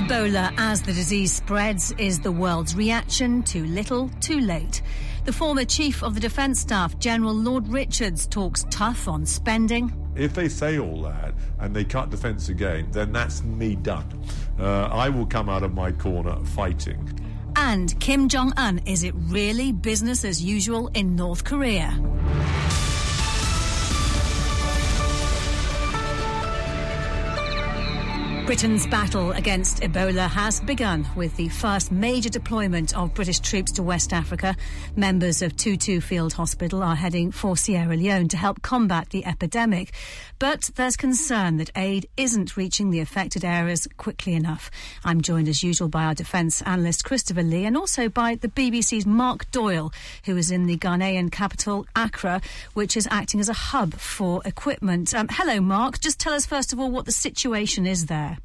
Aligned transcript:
Ebola, 0.00 0.50
as 0.56 0.80
the 0.80 0.94
disease 0.94 1.30
spreads, 1.30 1.92
is 1.98 2.20
the 2.20 2.32
world's 2.32 2.74
reaction 2.74 3.42
too 3.42 3.66
little, 3.66 4.08
too 4.20 4.40
late. 4.40 4.80
The 5.26 5.32
former 5.32 5.66
Chief 5.66 6.02
of 6.02 6.14
the 6.14 6.20
Defence 6.20 6.58
Staff, 6.58 6.98
General 6.98 7.34
Lord 7.34 7.68
Richards, 7.68 8.26
talks 8.26 8.64
tough 8.70 9.08
on 9.08 9.26
spending. 9.26 9.92
If 10.16 10.32
they 10.32 10.48
say 10.48 10.78
all 10.78 11.02
that 11.02 11.34
and 11.58 11.76
they 11.76 11.84
cut 11.84 12.08
defence 12.08 12.48
again, 12.48 12.88
then 12.92 13.12
that's 13.12 13.42
me 13.42 13.76
done. 13.76 14.24
Uh, 14.58 14.84
I 14.84 15.10
will 15.10 15.26
come 15.26 15.50
out 15.50 15.62
of 15.62 15.74
my 15.74 15.92
corner 15.92 16.42
fighting. 16.46 17.20
And 17.56 17.98
Kim 18.00 18.30
Jong 18.30 18.54
un, 18.56 18.80
is 18.86 19.04
it 19.04 19.12
really 19.14 19.70
business 19.70 20.24
as 20.24 20.42
usual 20.42 20.88
in 20.94 21.14
North 21.14 21.44
Korea? 21.44 21.94
Britain's 28.46 28.86
battle 28.86 29.30
against 29.32 29.80
Ebola 29.80 30.28
has 30.28 30.60
begun 30.60 31.06
with 31.14 31.36
the 31.36 31.48
first 31.48 31.92
major 31.92 32.28
deployment 32.28 32.96
of 32.96 33.14
British 33.14 33.38
troops 33.38 33.72
to 33.72 33.82
West 33.82 34.12
Africa. 34.12 34.56
Members 34.96 35.40
of 35.40 35.56
Tutu 35.56 36.00
Field 36.00 36.32
Hospital 36.32 36.82
are 36.82 36.96
heading 36.96 37.30
for 37.30 37.56
Sierra 37.56 37.96
Leone 37.96 38.28
to 38.28 38.36
help 38.36 38.60
combat 38.62 39.10
the 39.10 39.24
epidemic. 39.24 39.92
But 40.40 40.70
there's 40.74 40.96
concern 40.96 41.58
that 41.58 41.70
aid 41.76 42.08
isn't 42.16 42.56
reaching 42.56 42.90
the 42.90 43.00
affected 43.00 43.44
areas 43.44 43.86
quickly 43.98 44.34
enough. 44.34 44.70
I'm 45.04 45.20
joined 45.20 45.48
as 45.48 45.62
usual 45.62 45.88
by 45.88 46.04
our 46.04 46.14
defence 46.14 46.62
analyst 46.62 47.04
Christopher 47.04 47.42
Lee 47.42 47.66
and 47.66 47.76
also 47.76 48.08
by 48.08 48.34
the 48.34 48.48
BBC's 48.48 49.06
Mark 49.06 49.50
Doyle, 49.50 49.92
who 50.24 50.36
is 50.36 50.50
in 50.50 50.66
the 50.66 50.76
Ghanaian 50.76 51.30
capital, 51.30 51.86
Accra, 51.94 52.40
which 52.74 52.96
is 52.96 53.06
acting 53.10 53.38
as 53.40 53.48
a 53.48 53.54
hub 53.54 53.94
for 53.94 54.42
equipment. 54.44 55.14
Um, 55.14 55.28
hello, 55.30 55.60
Mark. 55.60 56.00
Just 56.00 56.18
tell 56.18 56.32
us 56.32 56.46
first 56.46 56.72
of 56.72 56.80
all 56.80 56.90
what 56.90 57.04
the 57.04 57.12
situation 57.12 57.86
is 57.86 58.06
there. 58.06 58.38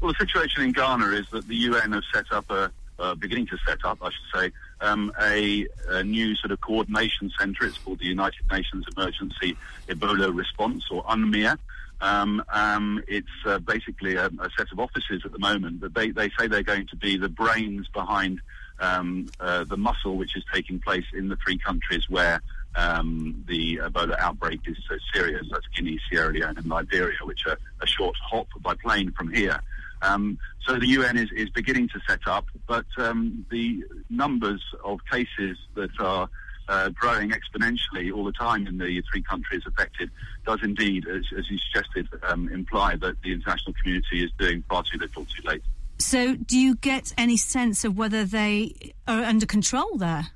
Well, 0.00 0.12
the 0.12 0.26
situation 0.26 0.62
in 0.62 0.72
Ghana 0.72 1.06
is 1.10 1.26
that 1.30 1.48
the 1.48 1.56
UN 1.56 1.92
have 1.92 2.02
set 2.12 2.30
up 2.32 2.50
a, 2.50 2.70
uh, 2.98 3.14
beginning 3.14 3.46
to 3.46 3.58
set 3.66 3.84
up, 3.84 3.98
I 4.02 4.10
should 4.10 4.40
say, 4.40 4.52
um, 4.80 5.12
a, 5.20 5.66
a 5.88 6.04
new 6.04 6.34
sort 6.36 6.52
of 6.52 6.60
coordination 6.60 7.30
centre. 7.38 7.64
It's 7.64 7.78
called 7.78 8.00
the 8.00 8.06
United 8.06 8.44
Nations 8.50 8.84
Emergency 8.96 9.56
Ebola 9.88 10.34
Response, 10.34 10.84
or 10.90 11.02
UNMEER. 11.08 11.58
Um, 12.00 12.44
um, 12.52 13.02
it's 13.08 13.26
uh, 13.46 13.58
basically 13.60 14.16
a, 14.16 14.26
a 14.26 14.50
set 14.56 14.70
of 14.72 14.78
offices 14.78 15.22
at 15.24 15.32
the 15.32 15.38
moment, 15.38 15.80
but 15.80 15.94
they, 15.94 16.10
they 16.10 16.30
say 16.38 16.48
they're 16.48 16.62
going 16.62 16.86
to 16.88 16.96
be 16.96 17.16
the 17.16 17.28
brains 17.28 17.88
behind 17.88 18.40
um, 18.80 19.28
uh, 19.40 19.64
the 19.64 19.76
muscle 19.76 20.16
which 20.16 20.36
is 20.36 20.44
taking 20.52 20.80
place 20.80 21.04
in 21.14 21.28
the 21.28 21.36
three 21.36 21.56
countries 21.56 22.10
where 22.10 22.42
um, 22.76 23.44
the 23.46 23.76
Ebola 23.76 24.18
outbreak 24.18 24.60
is 24.66 24.76
so 24.88 24.96
serious. 25.14 25.46
That's 25.50 25.66
Guinea, 25.74 25.98
Sierra 26.10 26.32
Leone, 26.32 26.58
and 26.58 26.66
Liberia, 26.66 27.16
which 27.22 27.46
are 27.46 27.58
a 27.80 27.86
short 27.86 28.16
hop 28.22 28.48
by 28.60 28.74
plane 28.74 29.12
from 29.12 29.32
here. 29.32 29.60
Um, 30.02 30.38
so 30.66 30.78
the 30.78 30.86
UN 30.88 31.16
is, 31.16 31.30
is 31.34 31.48
beginning 31.50 31.88
to 31.88 32.00
set 32.08 32.26
up, 32.26 32.46
but 32.66 32.86
um, 32.98 33.46
the 33.50 33.84
numbers 34.10 34.62
of 34.84 35.00
cases 35.10 35.58
that 35.74 35.90
are 35.98 36.28
uh, 36.68 36.88
growing 36.90 37.30
exponentially 37.30 38.14
all 38.14 38.24
the 38.24 38.32
time 38.32 38.66
in 38.66 38.78
the 38.78 39.02
three 39.10 39.22
countries 39.22 39.62
affected 39.66 40.10
does 40.46 40.60
indeed, 40.62 41.06
as, 41.06 41.22
as 41.36 41.50
you 41.50 41.58
suggested, 41.58 42.08
um, 42.28 42.48
imply 42.48 42.96
that 42.96 43.20
the 43.22 43.32
international 43.32 43.74
community 43.82 44.24
is 44.24 44.30
doing 44.38 44.62
far 44.68 44.82
too 44.82 44.98
little 44.98 45.24
too 45.24 45.42
late. 45.46 45.62
So, 45.98 46.34
do 46.34 46.58
you 46.58 46.74
get 46.74 47.12
any 47.16 47.36
sense 47.36 47.84
of 47.84 47.96
whether 47.96 48.24
they 48.24 48.94
are 49.06 49.22
under 49.22 49.46
control 49.46 49.96
there? 49.96 50.28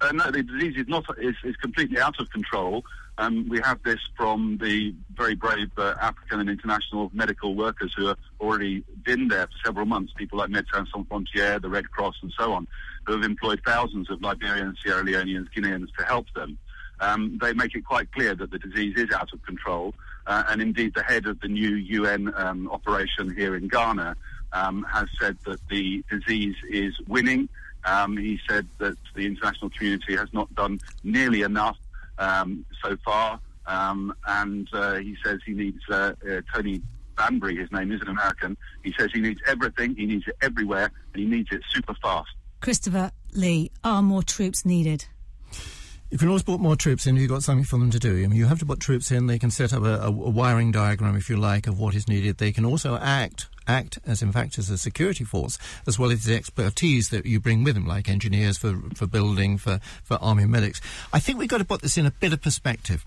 Uh, 0.00 0.12
no, 0.12 0.30
the 0.30 0.42
disease 0.42 0.76
is 0.76 0.88
not 0.88 1.04
is, 1.18 1.34
is 1.44 1.56
completely 1.56 2.00
out 2.00 2.18
of 2.18 2.30
control. 2.30 2.84
Um, 3.18 3.48
we 3.48 3.60
have 3.60 3.82
this 3.82 4.00
from 4.14 4.58
the 4.60 4.94
very 5.14 5.34
brave 5.34 5.70
uh, 5.78 5.94
African 6.00 6.40
and 6.40 6.50
international 6.50 7.10
medical 7.14 7.54
workers 7.54 7.94
who 7.96 8.06
have 8.06 8.18
already 8.40 8.84
been 9.04 9.28
there 9.28 9.46
for 9.46 9.52
several 9.64 9.86
months. 9.86 10.12
People 10.16 10.38
like 10.38 10.50
Médecins 10.50 10.88
Sans 10.92 11.06
Frontières, 11.08 11.62
the 11.62 11.70
Red 11.70 11.90
Cross, 11.90 12.16
and 12.22 12.32
so 12.38 12.52
on, 12.52 12.68
who 13.06 13.14
have 13.14 13.22
employed 13.22 13.62
thousands 13.64 14.10
of 14.10 14.20
Liberians, 14.20 14.76
Sierra 14.82 15.02
Leoneans, 15.02 15.48
Guineans 15.54 15.88
to 15.98 16.04
help 16.04 16.26
them. 16.34 16.58
Um, 17.00 17.38
they 17.40 17.52
make 17.54 17.74
it 17.74 17.86
quite 17.86 18.12
clear 18.12 18.34
that 18.34 18.50
the 18.50 18.58
disease 18.58 18.96
is 18.96 19.10
out 19.14 19.32
of 19.32 19.42
control, 19.44 19.94
uh, 20.26 20.44
and 20.48 20.60
indeed 20.60 20.92
the 20.94 21.02
head 21.02 21.26
of 21.26 21.40
the 21.40 21.48
new 21.48 21.74
UN 21.74 22.32
um, 22.36 22.68
operation 22.70 23.34
here 23.34 23.56
in 23.56 23.68
Ghana 23.68 24.16
um, 24.52 24.86
has 24.90 25.08
said 25.20 25.38
that 25.46 25.58
the 25.68 26.04
disease 26.10 26.56
is 26.68 26.94
winning. 27.06 27.48
Um, 27.84 28.16
he 28.16 28.40
said 28.48 28.66
that 28.78 28.96
the 29.14 29.26
international 29.26 29.70
community 29.70 30.16
has 30.16 30.28
not 30.32 30.52
done 30.54 30.80
nearly 31.04 31.42
enough 31.42 31.76
um, 32.18 32.64
so 32.84 32.96
far, 33.04 33.40
um, 33.66 34.14
and 34.26 34.68
uh, 34.72 34.94
he 34.96 35.16
says 35.24 35.40
he 35.44 35.52
needs 35.52 35.80
uh, 35.90 36.12
uh, 36.28 36.40
Tony 36.54 36.82
Banbury, 37.16 37.56
his 37.56 37.70
name 37.72 37.92
is 37.92 38.00
an 38.02 38.08
American. 38.08 38.56
He 38.82 38.92
says 38.98 39.10
he 39.12 39.20
needs 39.20 39.40
everything, 39.46 39.94
he 39.96 40.06
needs 40.06 40.26
it 40.26 40.36
everywhere, 40.42 40.90
and 41.12 41.22
he 41.22 41.28
needs 41.28 41.48
it 41.50 41.62
super 41.72 41.94
fast. 42.02 42.28
Christopher 42.60 43.10
Lee, 43.32 43.70
are 43.84 44.02
more 44.02 44.22
troops 44.22 44.64
needed? 44.64 45.06
You 46.10 46.18
can 46.18 46.28
always 46.28 46.44
put 46.44 46.60
more 46.60 46.76
troops 46.76 47.06
in 47.06 47.16
if 47.16 47.22
you've 47.22 47.30
got 47.30 47.42
something 47.42 47.64
for 47.64 47.78
them 47.78 47.90
to 47.90 47.98
do. 47.98 48.22
I 48.22 48.26
mean, 48.28 48.32
you 48.32 48.46
have 48.46 48.60
to 48.60 48.66
put 48.66 48.78
troops 48.80 49.10
in. 49.10 49.26
They 49.26 49.38
can 49.38 49.50
set 49.50 49.72
up 49.72 49.82
a, 49.82 50.02
a, 50.02 50.06
a 50.06 50.10
wiring 50.10 50.70
diagram, 50.70 51.16
if 51.16 51.28
you 51.28 51.36
like, 51.36 51.66
of 51.66 51.80
what 51.80 51.94
is 51.94 52.06
needed. 52.06 52.38
They 52.38 52.52
can 52.52 52.64
also 52.64 52.96
act 52.96 53.48
act 53.66 53.98
as, 54.06 54.22
in 54.22 54.32
fact, 54.32 54.58
as 54.58 54.70
a 54.70 54.78
security 54.78 55.24
force, 55.24 55.58
as 55.86 55.98
well 55.98 56.10
as 56.10 56.24
the 56.24 56.34
expertise 56.34 57.10
that 57.10 57.26
you 57.26 57.40
bring 57.40 57.64
with 57.64 57.74
them, 57.74 57.86
like 57.86 58.08
engineers 58.08 58.58
for 58.58 58.80
for 58.94 59.06
building, 59.06 59.58
for 59.58 59.80
for 60.02 60.18
army 60.20 60.46
medics. 60.46 60.80
I 61.12 61.20
think 61.20 61.38
we've 61.38 61.48
got 61.48 61.58
to 61.58 61.64
put 61.64 61.82
this 61.82 61.98
in 61.98 62.06
a 62.06 62.10
bit 62.10 62.32
of 62.32 62.42
perspective. 62.42 63.04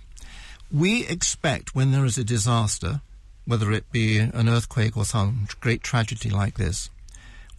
We 0.72 1.08
expect 1.08 1.74
when 1.74 1.92
there 1.92 2.06
is 2.06 2.18
a 2.18 2.24
disaster, 2.24 3.02
whether 3.46 3.72
it 3.72 3.92
be 3.92 4.19
an 4.19 4.48
earthquake 4.48 4.96
or 4.96 5.06
some 5.06 5.48
great 5.59 5.81
tragedy 5.81 6.30
like 6.30 6.58
this, 6.58 6.90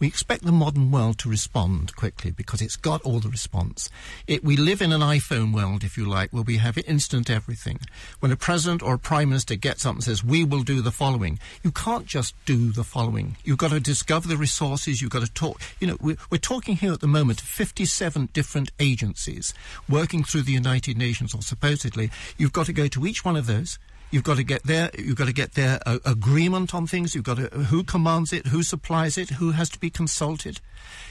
we 0.01 0.07
expect 0.07 0.43
the 0.43 0.51
modern 0.51 0.89
world 0.89 1.19
to 1.19 1.29
respond 1.29 1.95
quickly 1.95 2.31
because 2.31 2.59
it's 2.59 2.75
got 2.75 3.03
all 3.03 3.19
the 3.19 3.29
response. 3.29 3.87
It, 4.25 4.43
we 4.43 4.57
live 4.57 4.81
in 4.81 4.91
an 4.91 5.01
iPhone 5.01 5.53
world, 5.53 5.83
if 5.83 5.95
you 5.95 6.09
like, 6.09 6.31
where 6.31 6.41
we 6.41 6.57
have 6.57 6.75
instant 6.79 7.29
everything. 7.29 7.79
When 8.19 8.31
a 8.31 8.35
president 8.35 8.81
or 8.81 8.95
a 8.95 8.99
prime 8.99 9.29
minister 9.29 9.55
gets 9.55 9.85
up 9.85 9.93
and 9.93 10.03
says, 10.03 10.23
we 10.23 10.43
will 10.43 10.63
do 10.63 10.81
the 10.81 10.91
following, 10.91 11.37
you 11.63 11.71
can't 11.71 12.07
just 12.07 12.33
do 12.45 12.71
the 12.71 12.83
following. 12.83 13.37
You've 13.43 13.59
got 13.59 13.69
to 13.69 13.79
discover 13.79 14.27
the 14.27 14.37
resources, 14.37 15.03
you've 15.03 15.11
got 15.11 15.23
to 15.23 15.31
talk. 15.31 15.61
You 15.79 15.85
know, 15.85 15.97
we're, 16.01 16.17
we're 16.31 16.39
talking 16.39 16.77
here 16.77 16.93
at 16.93 17.01
the 17.01 17.07
moment 17.07 17.39
57 17.39 18.29
different 18.33 18.71
agencies 18.79 19.53
working 19.87 20.23
through 20.23 20.41
the 20.41 20.51
United 20.51 20.97
Nations, 20.97 21.35
or 21.35 21.43
supposedly. 21.43 22.09
You've 22.39 22.53
got 22.53 22.65
to 22.65 22.73
go 22.73 22.87
to 22.87 23.05
each 23.05 23.23
one 23.23 23.35
of 23.35 23.45
those. 23.45 23.77
You've 24.11 24.23
got 24.23 24.37
to 24.37 24.43
get 24.43 24.63
their 24.63 24.91
you've 24.99 25.15
got 25.15 25.27
to 25.27 25.33
get 25.33 25.53
their 25.53 25.79
uh, 25.85 25.99
agreement 26.05 26.75
on 26.75 26.85
things. 26.85 27.15
You've 27.15 27.23
got 27.23 27.37
to 27.37 27.47
who 27.47 27.83
commands 27.83 28.33
it, 28.33 28.47
who 28.47 28.61
supplies 28.61 29.17
it, 29.17 29.29
who 29.31 29.51
has 29.51 29.69
to 29.69 29.79
be 29.79 29.89
consulted. 29.89 30.59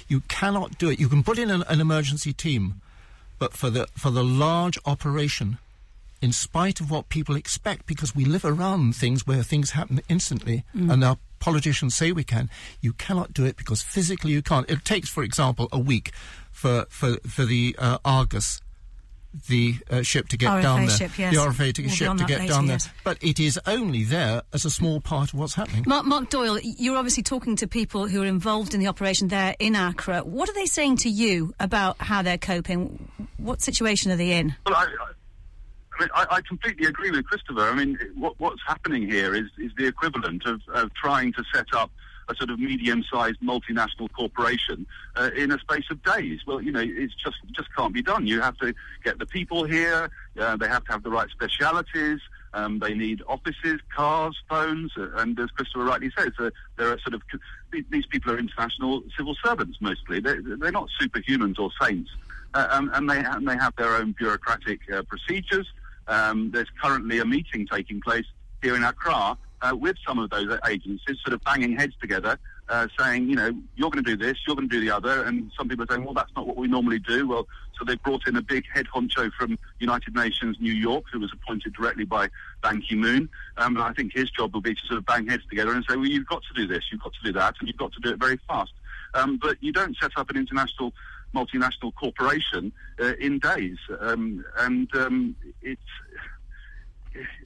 You 0.06 0.20
cannot 0.28 0.78
do 0.78 0.90
it. 0.90 1.00
You 1.00 1.08
can 1.08 1.22
put 1.22 1.38
in 1.38 1.50
an, 1.50 1.62
an 1.68 1.80
emergency 1.80 2.32
team, 2.32 2.80
but 3.38 3.54
for 3.54 3.70
the 3.70 3.86
for 3.96 4.10
the 4.10 4.22
large 4.24 4.78
operation, 4.84 5.58
in 6.20 6.32
spite 6.32 6.80
of 6.80 6.90
what 6.90 7.08
people 7.08 7.36
expect, 7.36 7.86
because 7.86 8.14
we 8.14 8.24
live 8.26 8.44
around 8.44 8.94
things 8.94 9.26
where 9.26 9.42
things 9.42 9.70
happen 9.70 10.00
instantly, 10.08 10.64
Mm. 10.76 10.92
and 10.92 11.02
our 11.04 11.16
politicians 11.38 11.94
say 11.94 12.12
we 12.12 12.22
can, 12.22 12.50
you 12.82 12.92
cannot 12.92 13.32
do 13.32 13.46
it 13.46 13.56
because 13.56 13.80
physically 13.80 14.32
you 14.32 14.42
can't. 14.42 14.68
It 14.70 14.84
takes, 14.84 15.08
for 15.08 15.22
example, 15.22 15.68
a 15.72 15.78
week 15.78 16.12
for 16.52 16.84
for 16.90 17.16
for 17.26 17.46
the 17.46 17.74
uh, 17.78 17.96
Argus. 18.04 18.60
The 19.48 19.76
uh, 19.88 20.02
ship 20.02 20.28
to 20.28 20.36
get 20.36 20.50
RFA 20.50 20.62
down 20.62 20.86
there, 20.86 20.96
ship, 20.96 21.18
yes. 21.18 21.32
the 21.32 21.40
RFA 21.40 21.72
to 21.74 21.82
We'll 21.82 21.90
ship 21.90 22.16
to 22.16 22.24
get 22.24 22.40
later, 22.40 22.52
down 22.52 22.66
yes. 22.66 22.86
there, 22.86 22.94
but 23.04 23.18
it 23.22 23.38
is 23.38 23.60
only 23.64 24.02
there 24.02 24.42
as 24.52 24.64
a 24.64 24.70
small 24.70 25.00
part 25.00 25.32
of 25.32 25.38
what's 25.38 25.54
happening. 25.54 25.84
Mark, 25.86 26.04
Mark 26.04 26.30
Doyle, 26.30 26.58
you're 26.62 26.96
obviously 26.96 27.22
talking 27.22 27.54
to 27.56 27.68
people 27.68 28.08
who 28.08 28.22
are 28.22 28.26
involved 28.26 28.74
in 28.74 28.80
the 28.80 28.88
operation 28.88 29.28
there 29.28 29.54
in 29.60 29.76
Accra. 29.76 30.20
What 30.24 30.48
are 30.48 30.54
they 30.54 30.66
saying 30.66 30.96
to 30.98 31.08
you 31.08 31.54
about 31.60 31.96
how 32.00 32.22
they're 32.22 32.38
coping? 32.38 33.08
What 33.36 33.62
situation 33.62 34.10
are 34.10 34.16
they 34.16 34.32
in? 34.32 34.56
Well, 34.66 34.74
I, 34.74 34.82
I, 34.82 34.86
I, 34.86 36.00
mean, 36.00 36.08
I, 36.12 36.26
I 36.30 36.40
completely 36.42 36.86
agree 36.86 37.12
with 37.12 37.24
Christopher. 37.26 37.68
I 37.68 37.74
mean, 37.74 37.98
what, 38.16 38.34
what's 38.38 38.62
happening 38.66 39.08
here 39.08 39.36
is, 39.36 39.46
is 39.58 39.70
the 39.76 39.86
equivalent 39.86 40.44
of, 40.44 40.60
of 40.74 40.92
trying 40.94 41.32
to 41.34 41.44
set 41.54 41.66
up 41.72 41.92
a 42.30 42.34
sort 42.36 42.50
of 42.50 42.58
medium-sized 42.58 43.40
multinational 43.40 44.10
corporation 44.12 44.86
uh, 45.16 45.30
in 45.36 45.50
a 45.52 45.58
space 45.58 45.84
of 45.90 46.02
days. 46.02 46.40
Well, 46.46 46.60
you 46.62 46.72
know, 46.72 46.80
it's 46.84 47.14
just 47.14 47.36
just 47.52 47.68
can't 47.76 47.92
be 47.92 48.02
done. 48.02 48.26
You 48.26 48.40
have 48.40 48.56
to 48.58 48.74
get 49.04 49.18
the 49.18 49.26
people 49.26 49.64
here. 49.64 50.10
Uh, 50.38 50.56
they 50.56 50.68
have 50.68 50.84
to 50.84 50.92
have 50.92 51.02
the 51.02 51.10
right 51.10 51.28
specialities. 51.30 52.20
Um, 52.52 52.80
they 52.80 52.94
need 52.94 53.22
offices, 53.28 53.80
cars, 53.94 54.36
phones, 54.48 54.90
uh, 54.96 55.10
and 55.16 55.38
as 55.38 55.50
Christopher 55.50 55.84
rightly 55.84 56.10
says, 56.18 56.32
uh, 56.38 56.50
there 56.76 56.88
are 56.90 56.98
sort 57.00 57.14
of 57.14 57.22
these 57.90 58.06
people 58.06 58.32
are 58.32 58.38
international 58.38 59.02
civil 59.16 59.36
servants 59.44 59.78
mostly. 59.80 60.18
They're, 60.18 60.42
they're 60.42 60.72
not 60.72 60.88
superhumans 61.00 61.60
or 61.60 61.70
saints, 61.80 62.10
uh, 62.54 62.66
and, 62.72 62.90
and 62.92 63.08
they 63.08 63.18
and 63.18 63.46
they 63.48 63.56
have 63.56 63.74
their 63.76 63.94
own 63.94 64.12
bureaucratic 64.12 64.80
uh, 64.92 65.02
procedures. 65.02 65.68
Um, 66.08 66.50
there's 66.50 66.70
currently 66.82 67.20
a 67.20 67.24
meeting 67.24 67.68
taking 67.70 68.00
place 68.00 68.26
here 68.62 68.74
in 68.74 68.82
Accra 68.82 69.38
uh, 69.62 69.74
with 69.74 69.96
some 70.06 70.18
of 70.18 70.30
those 70.30 70.58
agencies, 70.68 71.18
sort 71.24 71.34
of 71.34 71.42
banging 71.44 71.76
heads 71.76 71.94
together 72.00 72.38
uh, 72.70 72.86
saying, 72.98 73.28
you 73.28 73.34
know, 73.34 73.50
you're 73.74 73.90
going 73.90 74.02
to 74.04 74.16
do 74.16 74.16
this, 74.16 74.38
you're 74.46 74.56
going 74.56 74.68
to 74.68 74.74
do 74.74 74.80
the 74.80 74.94
other, 74.94 75.24
and 75.24 75.50
some 75.58 75.68
people 75.68 75.84
are 75.84 75.92
saying, 75.92 76.04
well, 76.04 76.14
that's 76.14 76.30
not 76.36 76.46
what 76.46 76.56
we 76.56 76.68
normally 76.68 77.00
do. 77.00 77.26
Well, 77.26 77.46
so 77.76 77.84
they 77.84 77.96
brought 77.96 78.26
in 78.28 78.36
a 78.36 78.42
big 78.42 78.64
head 78.72 78.86
honcho 78.94 79.30
from 79.32 79.58
United 79.80 80.14
Nations 80.14 80.56
New 80.60 80.72
York, 80.72 81.04
who 81.12 81.18
was 81.18 81.32
appointed 81.32 81.74
directly 81.74 82.04
by 82.04 82.28
Ban 82.62 82.80
Ki-moon. 82.80 83.28
Um, 83.56 83.76
and 83.76 83.82
I 83.82 83.92
think 83.92 84.12
his 84.14 84.30
job 84.30 84.54
will 84.54 84.60
be 84.60 84.74
to 84.74 84.80
sort 84.86 84.98
of 84.98 85.06
bang 85.06 85.26
heads 85.26 85.42
together 85.48 85.72
and 85.72 85.84
say, 85.88 85.96
well, 85.96 86.06
you've 86.06 86.28
got 86.28 86.42
to 86.44 86.54
do 86.54 86.66
this, 86.66 86.84
you've 86.92 87.02
got 87.02 87.12
to 87.14 87.22
do 87.24 87.32
that, 87.32 87.56
and 87.58 87.68
you've 87.68 87.76
got 87.76 87.92
to 87.92 88.00
do 88.00 88.10
it 88.10 88.18
very 88.18 88.38
fast. 88.46 88.72
Um, 89.14 89.38
but 89.42 89.56
you 89.60 89.72
don't 89.72 89.96
set 89.96 90.12
up 90.16 90.30
an 90.30 90.36
international 90.36 90.92
multinational 91.34 91.94
corporation 91.94 92.72
uh, 93.00 93.14
in 93.18 93.38
days. 93.38 93.78
Um, 94.00 94.44
and 94.58 94.94
um, 94.94 95.36
it's 95.62 95.80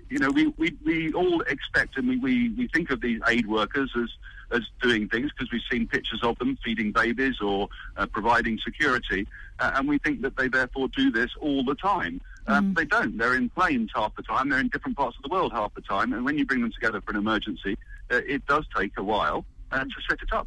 you 0.09 0.19
know, 0.19 0.31
we, 0.31 0.49
we, 0.59 0.77
we 0.85 1.13
all 1.13 1.41
expect 1.43 1.97
and 1.97 2.09
we, 2.09 2.17
we, 2.19 2.49
we 2.51 2.69
think 2.69 2.91
of 2.91 3.01
these 3.01 3.21
aid 3.29 3.47
workers 3.47 3.91
as, 3.97 4.09
as 4.51 4.63
doing 4.83 5.09
things 5.09 5.31
because 5.33 5.51
we've 5.51 5.63
seen 5.71 5.87
pictures 5.87 6.21
of 6.23 6.39
them 6.39 6.59
feeding 6.65 6.93
babies 6.93 7.41
or 7.41 7.69
uh, 7.97 8.07
providing 8.07 8.59
security, 8.65 9.27
uh, 9.59 9.73
and 9.75 9.89
we 9.89 9.99
think 9.99 10.23
that 10.23 10.37
they 10.37 10.49
therefore 10.49 10.89
do 10.89 11.11
this 11.11 11.31
all 11.41 11.65
the 11.65 11.75
time. 11.75 12.21
Uh, 12.47 12.61
mm. 12.61 12.77
They 12.77 12.85
don't. 12.85 13.17
They're 13.17 13.35
in 13.35 13.49
planes 13.49 13.91
half 13.95 14.15
the 14.17 14.23
time. 14.23 14.51
They're 14.51 14.61
in 14.61 14.69
different 14.69 14.97
parts 14.97 15.17
of 15.17 15.23
the 15.29 15.35
world 15.35 15.53
half 15.53 15.75
the 15.75 15.81
time. 15.81 16.13
And 16.13 16.25
when 16.25 16.37
you 16.37 16.45
bring 16.45 16.61
them 16.61 16.73
together 16.73 17.01
for 17.01 17.13
an 17.13 17.17
emergency, 17.17 17.79
uh, 18.11 18.21
it 18.27 18.47
does 18.47 18.67
take 18.77 18.93
a 18.99 19.03
while 19.03 19.45
uh, 19.73 19.85
to 19.85 19.91
set 20.09 20.19
it 20.23 20.33
up. 20.33 20.47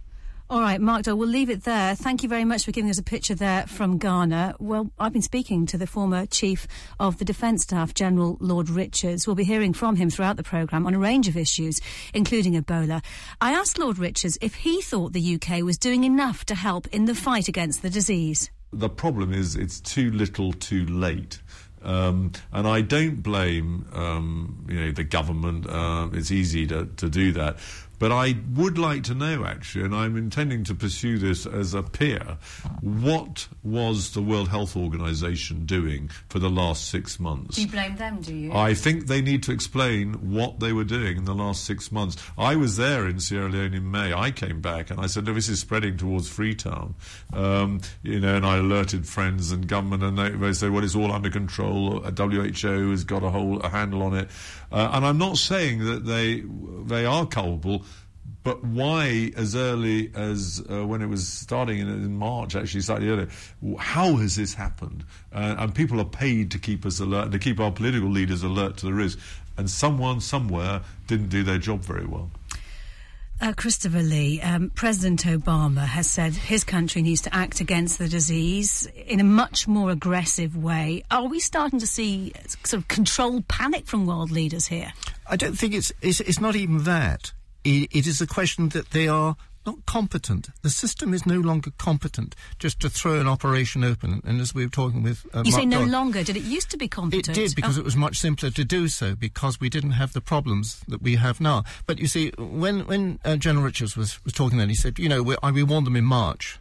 All 0.50 0.62
right, 0.62 0.80
Mark 0.80 1.04
Doyle, 1.04 1.18
we'll 1.18 1.28
leave 1.28 1.50
it 1.50 1.66
there. 1.66 1.94
Thank 1.94 2.24
you 2.24 2.30
very 2.30 2.46
much 2.46 2.64
for 2.64 2.72
giving 2.72 2.90
us 2.90 2.98
a 2.98 3.04
picture 3.04 3.36
there 3.36 3.68
from 3.68 3.98
Ghana. 3.98 4.56
Well, 4.60 4.90
I've 4.98 5.12
been 5.12 5.22
speaking 5.22 5.66
to 5.66 5.78
the 5.78 5.86
former 5.86 6.26
Chief 6.26 6.70
of 7.02 7.18
the 7.18 7.26
Defence 7.26 7.64
Staff, 7.64 7.94
General 7.94 8.38
Lord 8.40 8.70
Richards. 8.70 9.28
We'll 9.28 9.36
be 9.36 9.44
hearing 9.44 9.74
from 9.74 9.98
him 9.98 10.10
throughout 10.10 10.38
the 10.38 10.44
programme 10.44 10.88
on 10.88 10.94
a 10.94 11.00
range 11.00 11.28
of 11.28 11.36
issues, 11.36 11.82
including 12.14 12.54
Ebola. 12.54 13.04
I 13.42 13.52
asked 13.52 13.78
Lord 13.78 13.98
Richards 13.98 14.38
if 14.40 14.56
he 14.56 14.82
thought 14.82 15.12
the 15.12 15.36
UK 15.36 15.64
was 15.64 15.78
doing 15.78 16.06
enough 16.06 16.46
to 16.46 16.56
help 16.56 16.88
in 16.94 17.06
the 17.06 17.16
fight 17.16 17.50
against 17.50 17.82
the 17.82 17.90
disease. 17.90 18.50
The 18.72 18.90
problem 18.90 19.34
is 19.34 19.58
it's 19.58 19.82
too 19.82 20.12
little 20.12 20.54
too 20.54 20.86
late. 20.86 21.42
Um, 21.82 22.32
and 22.52 22.68
I 22.68 22.82
don't 22.82 23.22
blame 23.22 23.88
um, 23.94 24.66
you 24.70 24.80
know 24.80 24.92
the 24.92 25.04
government. 25.04 25.70
Uh, 25.70 26.10
it's 26.14 26.32
easy 26.32 26.66
to, 26.68 26.86
to 26.86 27.10
do 27.10 27.32
that. 27.34 27.58
But 28.00 28.12
I 28.12 28.36
would 28.54 28.78
like 28.78 29.04
to 29.04 29.16
know, 29.16 29.44
actually, 29.46 29.86
and 29.86 29.96
I'm 29.96 30.16
intending 30.18 30.64
to 30.66 30.76
pursue 30.76 31.18
this 31.18 31.46
as 31.46 31.74
a 31.74 31.82
peer, 31.82 32.38
what 32.82 33.48
was 33.64 34.12
the 34.12 34.22
World 34.22 34.50
Health 34.50 34.76
Organization 34.76 35.66
doing 35.66 36.10
for 36.30 36.40
the 36.40 36.50
last 36.50 36.90
six 36.90 37.20
months? 37.20 37.56
Do 37.56 37.64
you 37.64 37.68
blame 37.68 37.96
them, 37.96 38.22
do 38.22 38.36
you? 38.36 38.54
I 38.54 38.74
think 38.74 39.08
they 39.08 39.22
need 39.22 39.44
to 39.44 39.52
explain 39.52 40.32
what 40.32 40.60
they 40.60 40.74
were 40.74 40.84
doing 40.84 41.18
in 41.18 41.26
the 41.26 41.36
last 41.36 41.66
six 41.66 41.92
months. 41.92 42.18
I 42.38 42.56
was 42.56 42.78
there 42.78 43.08
in 43.08 43.20
Sierra 43.20 43.50
Leone 43.50 43.74
in 43.74 43.90
May. 43.90 44.14
I 44.14 44.32
came 44.32 44.62
back 44.62 44.92
and 44.92 45.00
I 45.00 45.08
said, 45.08 45.26
no, 45.26 45.34
this 45.34 45.50
is 45.50 45.60
spreading 45.60 45.98
towards 45.98 46.30
Freetown. 46.30 46.96
Um, 47.34 47.82
you 48.04 48.20
know, 48.20 48.36
and 48.36 48.46
I 48.46 48.58
alerted 48.58 49.08
friends 49.08 49.52
and 49.52 49.68
government, 49.68 50.04
and 50.04 50.18
they, 50.18 50.30
they 50.30 50.54
said, 50.54 50.72
well, 50.72 50.84
it's 50.84 50.96
all 50.96 51.12
under 51.12 51.30
control. 51.30 52.00
WHO 52.02 52.92
has 52.92 53.04
got 53.04 53.24
a 53.24 53.30
whole 53.30 53.60
a 53.62 53.70
handle 53.70 54.04
on 54.04 54.16
it. 54.16 54.30
Uh, 54.72 54.90
and 54.94 55.06
I'm 55.06 55.18
not 55.18 55.38
saying 55.38 55.86
that 55.86 56.06
they 56.06 56.44
they 56.86 57.06
are 57.06 57.26
culpable, 57.26 57.84
but 58.48 58.64
why 58.64 59.30
as 59.36 59.58
early 59.58 60.10
as 60.16 60.64
uh, 60.72 60.88
when 60.88 61.02
it 61.02 61.08
was 61.08 61.28
starting 61.28 61.80
in, 61.80 61.90
in, 61.90 62.16
March, 62.16 62.56
actually 62.56 62.80
slightly 62.80 63.10
earlier? 63.10 63.28
How 63.78 64.16
has 64.16 64.38
this 64.38 64.54
happened? 64.54 65.04
Uh, 65.34 65.56
and 65.60 65.76
people 65.76 66.00
are 66.00 66.06
paid 66.06 66.52
to 66.52 66.58
keep 66.58 66.86
us 66.86 67.02
alert, 67.02 67.34
to 67.34 67.40
keep 67.40 67.60
our 67.60 67.74
political 67.74 68.08
leaders 68.10 68.44
alert 68.44 68.78
to 68.78 68.86
the 68.86 68.94
risk. 68.94 69.20
And 69.58 69.70
someone 69.70 70.22
somewhere 70.22 70.80
didn't 71.08 71.28
do 71.28 71.44
their 71.44 71.58
job 71.58 71.82
very 71.82 72.06
well. 72.06 72.32
Uh, 73.42 73.52
Christopher 73.52 74.02
Lee, 74.02 74.40
um, 74.40 74.70
President 74.70 75.26
Obama 75.26 75.86
has 75.86 76.10
said 76.10 76.32
his 76.32 76.64
country 76.64 77.02
needs 77.02 77.24
to 77.24 77.36
act 77.36 77.60
against 77.60 78.00
the 78.00 78.08
disease 78.08 78.88
in 79.08 79.20
a 79.20 79.26
much 79.26 79.68
more 79.68 79.92
aggressive 79.92 80.56
way. 80.56 81.04
Are 81.12 81.28
we 81.28 81.42
starting 81.42 81.80
to 81.80 81.88
see 81.88 82.32
sort 82.64 82.82
of 82.82 82.88
controlled 82.88 83.50
panic 83.50 83.88
from 83.88 84.06
world 84.06 84.32
leaders 84.32 84.68
here? 84.68 84.94
I 85.30 85.36
don't 85.36 85.60
think 85.60 85.74
it's 85.74 85.92
it's, 86.02 86.22
it's 86.22 86.40
not 86.40 86.56
even 86.56 86.86
that. 86.86 87.34
It, 87.68 87.90
it 87.92 88.08
is 88.08 88.22
a 88.22 88.28
question 88.28 88.70
that 88.70 88.92
they 88.92 89.08
are 89.08 89.36
not 89.66 89.86
competent. 89.86 90.50
The 90.62 90.70
system 90.70 91.14
is 91.14 91.26
no 91.26 91.40
longer 91.40 91.72
competent 91.78 92.34
just 92.58 92.80
to 92.80 92.90
throw 92.90 93.20
an 93.20 93.28
operation 93.28 93.84
open. 93.84 94.22
And 94.26 94.40
as 94.40 94.56
we 94.56 94.64
were 94.66 94.72
talking 94.72 95.04
with, 95.04 95.26
uh, 95.34 95.44
you 95.46 95.52
Mark 95.52 95.62
say 95.62 95.66
no 95.66 95.84
longer. 95.84 96.24
Did 96.24 96.38
it 96.38 96.44
used 96.44 96.72
to 96.72 96.78
be 96.78 96.88
competent? 96.88 97.38
It 97.38 97.42
did 97.42 97.56
because 97.56 97.78
oh. 97.78 97.82
it 97.82 97.84
was 97.84 97.98
much 97.98 98.18
simpler 98.18 98.50
to 98.52 98.64
do 98.64 98.88
so 98.88 99.16
because 99.16 99.60
we 99.60 99.70
didn't 99.70 99.92
have 99.92 100.14
the 100.14 100.22
problems 100.22 100.82
that 100.88 101.02
we 101.02 101.16
have 101.18 101.42
now. 101.42 101.66
But 101.86 102.00
you 102.00 102.08
see, 102.08 102.32
when 102.38 102.88
when 102.88 103.20
uh, 103.26 103.36
General 103.36 103.66
Richards 103.66 103.98
was 103.98 104.24
was 104.24 104.34
talking, 104.34 104.58
then 104.58 104.70
he 104.70 104.76
said, 104.76 104.98
you 104.98 105.10
know, 105.10 105.22
we, 105.22 105.36
we 105.52 105.64
warned 105.64 105.86
them 105.86 105.98
in 105.98 106.06
March. 106.06 106.60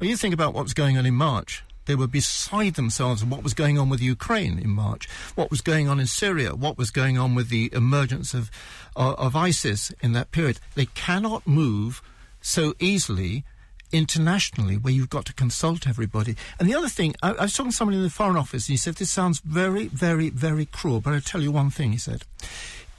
Well, 0.00 0.10
you 0.10 0.16
think 0.16 0.34
about 0.34 0.54
what 0.54 0.64
was 0.64 0.74
going 0.74 0.98
on 0.98 1.06
in 1.06 1.14
March. 1.14 1.62
They 1.88 1.94
were 1.94 2.06
beside 2.06 2.74
themselves 2.74 3.24
what 3.24 3.42
was 3.42 3.54
going 3.54 3.78
on 3.78 3.88
with 3.88 4.02
Ukraine 4.02 4.58
in 4.58 4.68
March, 4.68 5.08
what 5.36 5.50
was 5.50 5.62
going 5.62 5.88
on 5.88 5.98
in 5.98 6.06
Syria, 6.06 6.54
what 6.54 6.76
was 6.76 6.90
going 6.90 7.16
on 7.16 7.34
with 7.34 7.48
the 7.48 7.70
emergence 7.72 8.34
of, 8.34 8.50
of, 8.94 9.18
of 9.18 9.34
ISIS 9.34 9.90
in 10.02 10.12
that 10.12 10.30
period. 10.30 10.60
They 10.74 10.84
cannot 10.84 11.46
move 11.46 12.02
so 12.42 12.74
easily 12.78 13.44
internationally 13.90 14.76
where 14.76 14.92
you've 14.92 15.08
got 15.08 15.24
to 15.24 15.32
consult 15.32 15.88
everybody. 15.88 16.36
And 16.60 16.68
the 16.68 16.74
other 16.74 16.90
thing, 16.90 17.14
I, 17.22 17.32
I 17.32 17.42
was 17.44 17.54
talking 17.54 17.70
to 17.70 17.76
somebody 17.76 17.96
in 17.96 18.02
the 18.02 18.10
Foreign 18.10 18.36
Office 18.36 18.68
and 18.68 18.74
he 18.74 18.76
said, 18.76 18.96
this 18.96 19.10
sounds 19.10 19.40
very, 19.40 19.88
very, 19.88 20.28
very 20.28 20.66
cruel, 20.66 21.00
but 21.00 21.14
I'll 21.14 21.22
tell 21.22 21.40
you 21.40 21.50
one 21.50 21.70
thing, 21.70 21.92
he 21.92 21.98
said. 21.98 22.24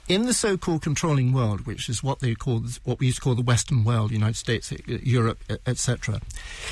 In 0.08 0.26
the 0.26 0.34
so-called 0.34 0.82
controlling 0.82 1.32
world, 1.32 1.64
which 1.64 1.88
is 1.88 2.02
what 2.02 2.18
they 2.18 2.34
call, 2.34 2.64
what 2.82 2.98
we 2.98 3.06
used 3.06 3.18
to 3.18 3.22
call 3.22 3.36
the 3.36 3.42
Western 3.42 3.84
world, 3.84 4.10
United 4.10 4.34
States, 4.34 4.72
uh, 4.72 4.78
Europe, 4.88 5.44
etc., 5.64 6.20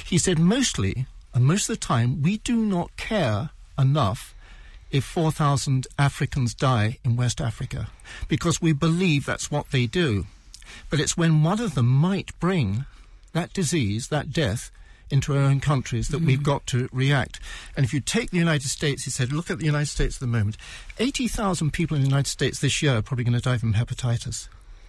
he 0.04 0.18
said 0.18 0.40
mostly, 0.40 1.06
and 1.34 1.44
most 1.44 1.68
of 1.68 1.76
the 1.76 1.80
time, 1.80 2.22
we 2.22 2.38
do 2.38 2.56
not 2.56 2.96
care 2.96 3.50
enough 3.78 4.34
if 4.90 5.04
4,000 5.04 5.86
Africans 5.98 6.54
die 6.54 6.98
in 7.04 7.16
West 7.16 7.40
Africa 7.40 7.88
because 8.26 8.62
we 8.62 8.72
believe 8.72 9.26
that's 9.26 9.50
what 9.50 9.70
they 9.70 9.86
do. 9.86 10.26
But 10.90 11.00
it's 11.00 11.16
when 11.16 11.42
one 11.42 11.60
of 11.60 11.74
them 11.74 11.86
might 11.86 12.38
bring 12.40 12.86
that 13.32 13.52
disease, 13.52 14.08
that 14.08 14.32
death, 14.32 14.70
into 15.10 15.34
our 15.34 15.42
own 15.42 15.60
countries 15.60 16.08
that 16.08 16.20
mm. 16.20 16.26
we've 16.26 16.42
got 16.42 16.66
to 16.66 16.88
react. 16.92 17.40
And 17.76 17.84
if 17.84 17.94
you 17.94 18.00
take 18.00 18.30
the 18.30 18.38
United 18.38 18.68
States, 18.68 19.04
he 19.04 19.10
said, 19.10 19.32
look 19.32 19.50
at 19.50 19.58
the 19.58 19.64
United 19.64 19.86
States 19.86 20.16
at 20.16 20.20
the 20.20 20.26
moment. 20.26 20.56
80,000 20.98 21.72
people 21.72 21.96
in 21.96 22.02
the 22.02 22.08
United 22.08 22.28
States 22.28 22.60
this 22.60 22.82
year 22.82 22.96
are 22.96 23.02
probably 23.02 23.24
going 23.24 23.34
to 23.34 23.40
die 23.40 23.58
from 23.58 23.74
hepatitis. 23.74 24.48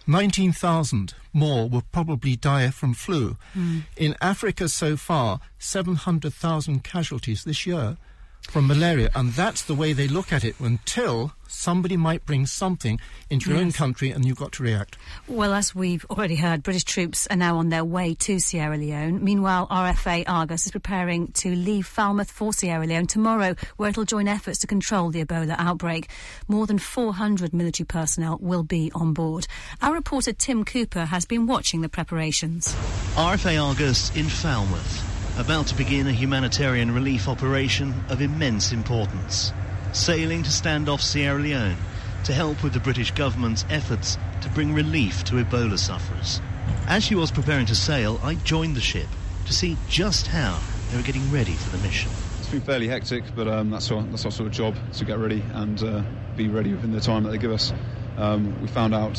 19,000 0.09 1.13
more 1.33 1.69
will 1.69 1.83
probably 1.91 2.35
die 2.35 2.71
from 2.71 2.95
flu. 2.95 3.37
Mm. 3.55 3.83
In 3.95 4.15
Africa 4.19 4.67
so 4.67 4.97
far, 4.97 5.39
700,000 5.59 6.83
casualties 6.83 7.43
this 7.43 7.67
year 7.67 7.97
from 8.41 8.67
malaria. 8.67 9.09
And 9.15 9.31
that's 9.33 9.63
the 9.63 9.75
way 9.75 9.93
they 9.93 10.07
look 10.07 10.33
at 10.33 10.43
it 10.43 10.59
until 10.59 11.33
somebody 11.47 11.97
might 11.97 12.25
bring 12.25 12.45
something 12.45 12.99
into 13.29 13.49
your 13.49 13.57
yes. 13.57 13.65
own 13.65 13.71
country 13.71 14.11
and 14.11 14.23
you've 14.25 14.37
got 14.37 14.51
to 14.53 14.63
react. 14.63 14.97
Well, 15.27 15.53
as 15.53 15.73
we've 15.73 16.05
already 16.09 16.35
heard, 16.35 16.63
British 16.63 16.83
troops 16.83 17.27
are 17.27 17.35
now 17.35 17.57
on 17.57 17.69
their 17.69 17.83
way 17.83 18.13
to 18.15 18.39
Sierra 18.39 18.77
Leone. 18.77 19.23
Meanwhile, 19.23 19.67
RFA 19.67 20.23
Argus 20.27 20.65
is 20.65 20.71
preparing 20.71 21.31
to 21.33 21.53
leave 21.53 21.85
Falmouth 21.85 22.31
for 22.31 22.53
Sierra 22.53 22.85
Leone 22.85 23.07
tomorrow, 23.07 23.55
where 23.77 23.89
it'll 23.89 24.05
join 24.05 24.27
efforts 24.27 24.59
to 24.59 24.67
control 24.67 25.09
the 25.09 25.23
Ebola 25.25 25.55
outbreak. 25.57 26.09
More 26.47 26.67
than 26.67 26.77
400 26.77 27.53
military 27.53 27.85
personnel 27.85 28.37
will 28.39 28.63
be 28.63 28.91
on 28.93 29.13
board. 29.13 29.47
Our 29.81 29.93
reporter 29.93 30.33
Tim 30.33 30.63
Cooper 30.63 31.05
has 31.05 31.25
been 31.25 31.47
watching 31.47 31.81
the 31.81 31.89
preparations. 31.89 32.73
RFA 33.15 33.61
Argus 33.61 34.15
in 34.15 34.25
Falmouth 34.25 35.08
about 35.39 35.67
to 35.67 35.75
begin 35.75 36.05
a 36.05 36.11
humanitarian 36.11 36.93
relief 36.93 37.29
operation 37.29 37.93
of 38.09 38.21
immense 38.21 38.73
importance, 38.73 39.53
sailing 39.93 40.43
to 40.43 40.51
stand 40.51 40.89
off 40.89 41.01
Sierra 41.01 41.39
Leone 41.39 41.77
to 42.25 42.33
help 42.33 42.61
with 42.61 42.73
the 42.73 42.79
British 42.81 43.11
government's 43.11 43.65
efforts 43.69 44.17
to 44.41 44.49
bring 44.49 44.73
relief 44.73 45.23
to 45.23 45.35
Ebola 45.35 45.79
sufferers. 45.79 46.41
As 46.87 47.05
she 47.05 47.15
was 47.15 47.31
preparing 47.31 47.65
to 47.67 47.75
sail, 47.75 48.19
I 48.21 48.35
joined 48.35 48.75
the 48.75 48.81
ship 48.81 49.07
to 49.45 49.53
see 49.53 49.77
just 49.87 50.27
how 50.27 50.59
they 50.91 50.97
were 50.97 51.03
getting 51.03 51.31
ready 51.31 51.53
for 51.53 51.75
the 51.75 51.81
mission. 51.83 52.11
It's 52.39 52.49
been 52.49 52.59
fairly 52.59 52.89
hectic, 52.89 53.23
but 53.33 53.47
um, 53.47 53.69
that's, 53.69 53.89
our, 53.91 54.03
that's 54.03 54.25
our 54.25 54.31
sort 54.31 54.47
of 54.47 54.53
job 54.53 54.75
to 54.93 55.05
get 55.05 55.19
ready 55.19 55.41
and 55.53 55.81
uh, 55.81 56.03
be 56.35 56.49
ready 56.49 56.73
within 56.73 56.91
the 56.91 56.99
time 56.99 57.23
that 57.23 57.29
they 57.29 57.37
give 57.37 57.51
us. 57.51 57.71
Um, 58.17 58.61
we 58.61 58.67
found 58.67 58.93
out 58.93 59.17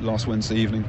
last 0.00 0.26
Wednesday 0.26 0.56
evening 0.56 0.84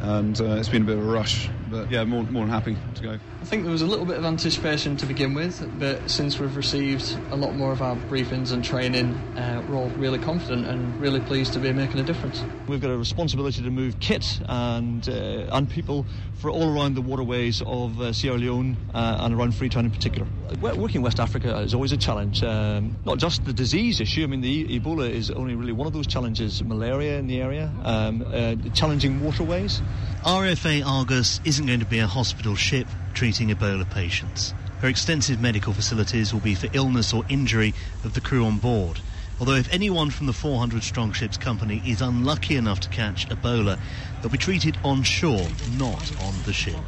and 0.00 0.40
uh, 0.40 0.56
it's 0.56 0.68
been 0.68 0.82
a 0.82 0.86
bit 0.86 0.98
of 0.98 1.06
a 1.06 1.10
rush. 1.10 1.48
But 1.70 1.90
yeah, 1.90 2.04
more, 2.04 2.22
more 2.24 2.44
than 2.44 2.50
happy 2.50 2.76
to 2.94 3.02
go. 3.02 3.18
I 3.40 3.44
think 3.44 3.62
there 3.64 3.72
was 3.72 3.82
a 3.82 3.86
little 3.86 4.04
bit 4.04 4.16
of 4.16 4.24
anticipation 4.24 4.96
to 4.98 5.06
begin 5.06 5.34
with, 5.34 5.68
but 5.78 6.10
since 6.10 6.38
we've 6.38 6.56
received 6.56 7.16
a 7.30 7.36
lot 7.36 7.54
more 7.54 7.72
of 7.72 7.82
our 7.82 7.96
briefings 8.08 8.52
and 8.52 8.64
training, 8.64 9.14
uh, 9.36 9.64
we're 9.68 9.76
all 9.76 9.88
really 9.90 10.18
confident 10.18 10.66
and 10.66 11.00
really 11.00 11.20
pleased 11.20 11.52
to 11.54 11.58
be 11.58 11.72
making 11.72 12.00
a 12.00 12.02
difference. 12.02 12.42
We've 12.68 12.80
got 12.80 12.90
a 12.90 12.96
responsibility 12.96 13.62
to 13.62 13.70
move 13.70 13.98
kit 14.00 14.40
and 14.48 15.08
uh, 15.08 15.46
and 15.52 15.68
people 15.68 16.06
for 16.34 16.50
all 16.50 16.76
around 16.76 16.94
the 16.94 17.02
waterways 17.02 17.62
of 17.66 18.00
uh, 18.00 18.12
Sierra 18.12 18.38
Leone 18.38 18.76
uh, 18.94 19.18
and 19.20 19.34
around 19.34 19.54
Freetown 19.54 19.84
in 19.84 19.90
particular. 19.90 20.26
Working 20.60 20.96
in 20.96 21.02
West 21.02 21.18
Africa 21.18 21.58
is 21.58 21.74
always 21.74 21.92
a 21.92 21.96
challenge, 21.96 22.42
um, 22.42 22.96
not 23.04 23.18
just 23.18 23.44
the 23.44 23.52
disease 23.52 24.00
issue. 24.00 24.22
I 24.22 24.26
mean, 24.26 24.40
the 24.40 24.78
Ebola 24.78 25.08
is 25.10 25.30
only 25.30 25.54
really 25.54 25.72
one 25.72 25.86
of 25.86 25.92
those 25.92 26.06
challenges. 26.06 26.62
Malaria 26.62 27.18
in 27.18 27.26
the 27.26 27.40
area, 27.40 27.72
um, 27.82 28.24
uh, 28.32 28.54
challenging 28.74 29.20
waterways. 29.20 29.82
RFA 30.24 30.84
Argus 30.84 31.40
isn't 31.44 31.66
going 31.66 31.80
to 31.80 31.86
be 31.86 32.00
a 32.00 32.06
hospital 32.06 32.56
ship 32.56 32.88
treating 33.14 33.50
Ebola 33.50 33.88
patients. 33.88 34.54
Her 34.80 34.88
extensive 34.88 35.40
medical 35.40 35.72
facilities 35.72 36.32
will 36.32 36.40
be 36.40 36.54
for 36.54 36.68
illness 36.72 37.12
or 37.12 37.24
injury 37.28 37.74
of 38.04 38.14
the 38.14 38.20
crew 38.20 38.44
on 38.44 38.58
board. 38.58 39.00
Although 39.38 39.54
if 39.54 39.72
anyone 39.72 40.10
from 40.10 40.26
the 40.26 40.32
400 40.32 40.82
strong 40.82 41.12
ship's 41.12 41.36
company 41.36 41.82
is 41.86 42.00
unlucky 42.00 42.56
enough 42.56 42.80
to 42.80 42.88
catch 42.88 43.28
Ebola, 43.28 43.78
they'll 44.20 44.30
be 44.30 44.38
treated 44.38 44.76
on 44.82 45.02
shore, 45.02 45.46
not 45.78 46.10
on 46.22 46.34
the 46.44 46.52
ship. 46.52 46.80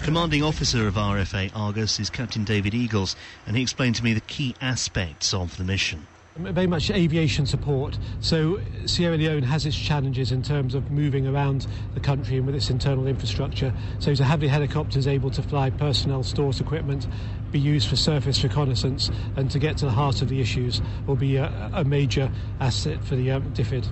Commanding 0.00 0.42
officer 0.42 0.88
of 0.88 0.94
RFA 0.94 1.52
Argus 1.54 2.00
is 2.00 2.10
Captain 2.10 2.44
David 2.44 2.74
Eagles, 2.74 3.14
and 3.46 3.56
he 3.56 3.62
explained 3.62 3.94
to 3.96 4.04
me 4.04 4.12
the 4.12 4.20
key 4.20 4.56
aspects 4.60 5.32
of 5.32 5.56
the 5.56 5.64
mission. 5.64 6.06
Very 6.36 6.66
much 6.66 6.90
aviation 6.90 7.44
support. 7.44 7.98
So 8.20 8.58
Sierra 8.86 9.18
Leone 9.18 9.42
has 9.42 9.66
its 9.66 9.76
challenges 9.76 10.32
in 10.32 10.42
terms 10.42 10.74
of 10.74 10.90
moving 10.90 11.26
around 11.26 11.66
the 11.92 12.00
country 12.00 12.38
and 12.38 12.46
with 12.46 12.54
its 12.54 12.70
internal 12.70 13.06
infrastructure. 13.06 13.72
So 13.98 14.14
to 14.14 14.24
have 14.24 14.40
the 14.40 14.48
helicopters 14.48 15.06
able 15.06 15.30
to 15.30 15.42
fly 15.42 15.68
personnel, 15.68 16.22
stores 16.22 16.58
equipment, 16.58 17.06
be 17.50 17.58
used 17.58 17.86
for 17.86 17.96
surface 17.96 18.42
reconnaissance, 18.42 19.10
and 19.36 19.50
to 19.50 19.58
get 19.58 19.76
to 19.78 19.84
the 19.84 19.90
heart 19.90 20.22
of 20.22 20.30
the 20.30 20.40
issues 20.40 20.80
will 21.06 21.16
be 21.16 21.36
a, 21.36 21.70
a 21.74 21.84
major 21.84 22.30
asset 22.60 23.04
for 23.04 23.14
the 23.14 23.30
um, 23.30 23.42
DFID. 23.52 23.86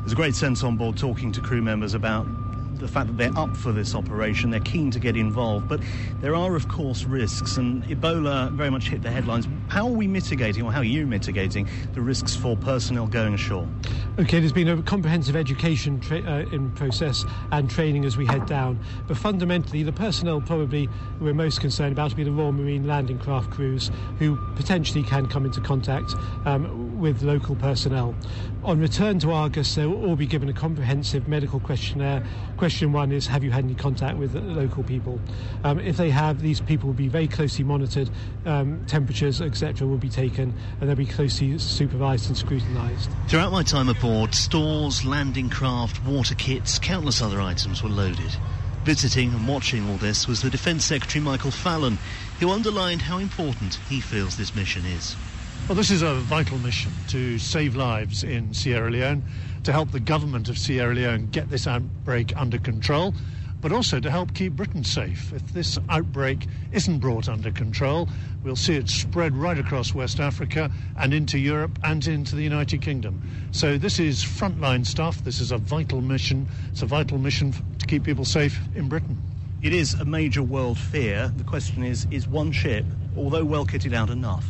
There's 0.00 0.12
a 0.12 0.16
great 0.16 0.34
sense 0.34 0.64
on 0.64 0.76
board 0.76 0.96
talking 0.96 1.30
to 1.32 1.40
crew 1.40 1.62
members 1.62 1.94
about 1.94 2.26
the 2.78 2.88
fact 2.88 3.08
that 3.08 3.16
they're 3.16 3.38
up 3.38 3.56
for 3.56 3.72
this 3.72 3.94
operation, 3.94 4.50
they're 4.50 4.60
keen 4.60 4.90
to 4.90 4.98
get 4.98 5.16
involved, 5.16 5.68
but 5.68 5.80
there 6.20 6.34
are, 6.34 6.56
of 6.56 6.68
course, 6.68 7.04
risks, 7.04 7.56
and 7.56 7.82
Ebola 7.84 8.50
very 8.52 8.70
much 8.70 8.88
hit 8.88 9.02
the 9.02 9.10
headlines. 9.10 9.48
How 9.68 9.86
are 9.86 9.92
we 9.92 10.06
mitigating, 10.06 10.64
or 10.64 10.72
how 10.72 10.80
are 10.80 10.84
you 10.84 11.06
mitigating, 11.06 11.68
the 11.94 12.00
risks 12.00 12.36
for 12.36 12.56
personnel 12.56 13.06
going 13.06 13.34
ashore? 13.34 13.68
Okay, 14.18 14.40
there's 14.40 14.52
been 14.52 14.68
a 14.68 14.82
comprehensive 14.82 15.36
education 15.36 16.00
tra- 16.00 16.22
uh, 16.22 16.46
in 16.52 16.70
process 16.72 17.24
and 17.52 17.70
training 17.70 18.04
as 18.04 18.16
we 18.16 18.26
head 18.26 18.46
down, 18.46 18.78
but 19.06 19.16
fundamentally, 19.16 19.82
the 19.82 19.92
personnel 19.92 20.40
probably 20.40 20.88
we're 21.20 21.34
most 21.34 21.60
concerned 21.60 21.92
about 21.92 22.10
will 22.10 22.16
be 22.16 22.24
the 22.24 22.32
Royal 22.32 22.52
Marine 22.52 22.86
landing 22.86 23.18
craft 23.18 23.50
crews 23.50 23.90
who 24.18 24.36
potentially 24.54 25.02
can 25.02 25.26
come 25.26 25.44
into 25.44 25.60
contact 25.60 26.14
um, 26.44 26.85
with 26.96 27.22
local 27.22 27.54
personnel. 27.56 28.14
On 28.64 28.80
return 28.80 29.18
to 29.20 29.32
Argus, 29.32 29.74
they 29.74 29.86
will 29.86 30.04
all 30.04 30.16
be 30.16 30.26
given 30.26 30.48
a 30.48 30.52
comprehensive 30.52 31.28
medical 31.28 31.60
questionnaire. 31.60 32.24
Question 32.56 32.92
one 32.92 33.12
is 33.12 33.26
Have 33.26 33.44
you 33.44 33.50
had 33.50 33.64
any 33.64 33.74
contact 33.74 34.18
with 34.18 34.34
local 34.34 34.82
people? 34.82 35.20
Um, 35.64 35.78
if 35.78 35.96
they 35.96 36.10
have, 36.10 36.40
these 36.40 36.60
people 36.60 36.88
will 36.88 36.94
be 36.94 37.08
very 37.08 37.28
closely 37.28 37.64
monitored, 37.64 38.10
um, 38.44 38.84
temperatures, 38.86 39.40
etc., 39.40 39.86
will 39.86 39.98
be 39.98 40.08
taken, 40.08 40.52
and 40.80 40.88
they'll 40.88 40.96
be 40.96 41.06
closely 41.06 41.58
supervised 41.58 42.28
and 42.28 42.36
scrutinised. 42.36 43.10
Throughout 43.28 43.52
my 43.52 43.62
time 43.62 43.88
aboard, 43.88 44.34
stores, 44.34 45.04
landing 45.04 45.50
craft, 45.50 46.04
water 46.04 46.34
kits, 46.34 46.78
countless 46.78 47.22
other 47.22 47.40
items 47.40 47.82
were 47.82 47.88
loaded. 47.88 48.36
Visiting 48.84 49.32
and 49.32 49.48
watching 49.48 49.88
all 49.90 49.96
this 49.96 50.28
was 50.28 50.42
the 50.42 50.50
Defence 50.50 50.84
Secretary 50.84 51.20
Michael 51.20 51.50
Fallon, 51.50 51.98
who 52.38 52.50
underlined 52.50 53.02
how 53.02 53.18
important 53.18 53.80
he 53.88 54.00
feels 54.00 54.36
this 54.36 54.54
mission 54.54 54.84
is. 54.84 55.16
Well, 55.68 55.74
this 55.74 55.90
is 55.90 56.02
a 56.02 56.14
vital 56.14 56.58
mission 56.58 56.92
to 57.08 57.40
save 57.40 57.74
lives 57.74 58.22
in 58.22 58.54
Sierra 58.54 58.88
Leone, 58.88 59.24
to 59.64 59.72
help 59.72 59.90
the 59.90 59.98
government 59.98 60.48
of 60.48 60.56
Sierra 60.56 60.94
Leone 60.94 61.26
get 61.32 61.50
this 61.50 61.66
outbreak 61.66 62.32
under 62.36 62.56
control, 62.56 63.14
but 63.60 63.72
also 63.72 63.98
to 63.98 64.08
help 64.08 64.32
keep 64.32 64.52
Britain 64.52 64.84
safe. 64.84 65.32
If 65.32 65.52
this 65.52 65.76
outbreak 65.88 66.46
isn't 66.70 67.00
brought 67.00 67.28
under 67.28 67.50
control, 67.50 68.08
we'll 68.44 68.54
see 68.54 68.76
it 68.76 68.88
spread 68.88 69.36
right 69.36 69.58
across 69.58 69.92
West 69.92 70.20
Africa 70.20 70.70
and 70.96 71.12
into 71.12 71.36
Europe 71.36 71.80
and 71.82 72.06
into 72.06 72.36
the 72.36 72.44
United 72.44 72.80
Kingdom. 72.80 73.20
So 73.50 73.76
this 73.76 73.98
is 73.98 74.22
frontline 74.22 74.86
stuff. 74.86 75.24
This 75.24 75.40
is 75.40 75.50
a 75.50 75.58
vital 75.58 76.00
mission. 76.00 76.46
It's 76.70 76.82
a 76.82 76.86
vital 76.86 77.18
mission 77.18 77.52
to 77.80 77.86
keep 77.86 78.04
people 78.04 78.24
safe 78.24 78.60
in 78.76 78.88
Britain. 78.88 79.20
It 79.62 79.72
is 79.72 79.94
a 79.94 80.04
major 80.04 80.44
world 80.44 80.78
fear. 80.78 81.32
The 81.36 81.42
question 81.42 81.82
is, 81.82 82.06
is 82.12 82.28
one 82.28 82.52
ship, 82.52 82.84
although 83.16 83.44
well 83.44 83.66
kitted 83.66 83.94
out, 83.94 84.10
enough? 84.10 84.46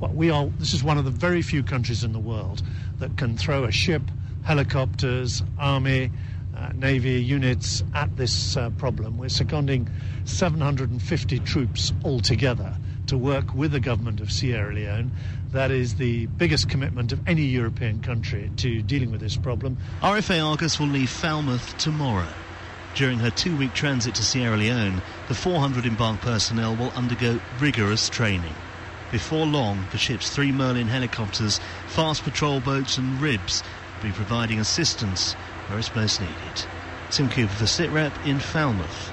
We 0.00 0.30
are. 0.30 0.46
This 0.58 0.74
is 0.74 0.82
one 0.82 0.98
of 0.98 1.04
the 1.04 1.10
very 1.10 1.42
few 1.42 1.62
countries 1.62 2.04
in 2.04 2.12
the 2.12 2.18
world 2.18 2.62
that 2.98 3.16
can 3.16 3.36
throw 3.36 3.64
a 3.64 3.72
ship, 3.72 4.02
helicopters, 4.44 5.42
army, 5.58 6.10
uh, 6.56 6.70
navy 6.74 7.22
units 7.22 7.82
at 7.94 8.16
this 8.16 8.56
uh, 8.56 8.70
problem. 8.70 9.18
We're 9.18 9.28
seconding 9.28 9.88
750 10.24 11.38
troops 11.40 11.92
altogether 12.04 12.76
to 13.06 13.16
work 13.16 13.54
with 13.54 13.72
the 13.72 13.80
government 13.80 14.20
of 14.20 14.30
Sierra 14.30 14.72
Leone. 14.74 15.12
That 15.52 15.70
is 15.70 15.94
the 15.94 16.26
biggest 16.26 16.68
commitment 16.68 17.12
of 17.12 17.26
any 17.26 17.42
European 17.42 18.00
country 18.00 18.50
to 18.56 18.82
dealing 18.82 19.10
with 19.10 19.20
this 19.20 19.36
problem. 19.36 19.78
RFA 20.02 20.44
Argus 20.44 20.78
will 20.78 20.88
leave 20.88 21.10
Falmouth 21.10 21.76
tomorrow. 21.78 22.28
During 22.94 23.18
her 23.20 23.30
two 23.30 23.56
week 23.56 23.74
transit 23.74 24.14
to 24.16 24.24
Sierra 24.24 24.56
Leone, 24.56 25.00
the 25.28 25.34
400 25.34 25.86
embarked 25.86 26.22
personnel 26.22 26.74
will 26.74 26.90
undergo 26.90 27.40
rigorous 27.60 28.08
training. 28.08 28.54
Before 29.10 29.46
long, 29.46 29.86
the 29.90 29.98
ship's 29.98 30.28
three 30.28 30.52
Merlin 30.52 30.86
helicopters, 30.86 31.60
fast 31.86 32.24
patrol 32.24 32.60
boats, 32.60 32.98
and 32.98 33.20
ribs 33.20 33.62
will 33.96 34.10
be 34.10 34.14
providing 34.14 34.60
assistance 34.60 35.32
where 35.68 35.78
it's 35.78 35.94
most 35.94 36.20
needed. 36.20 36.66
Tim 37.10 37.30
Cooper 37.30 37.54
for 37.54 37.64
SITREP 37.64 38.12
in 38.26 38.38
Falmouth. 38.38 39.12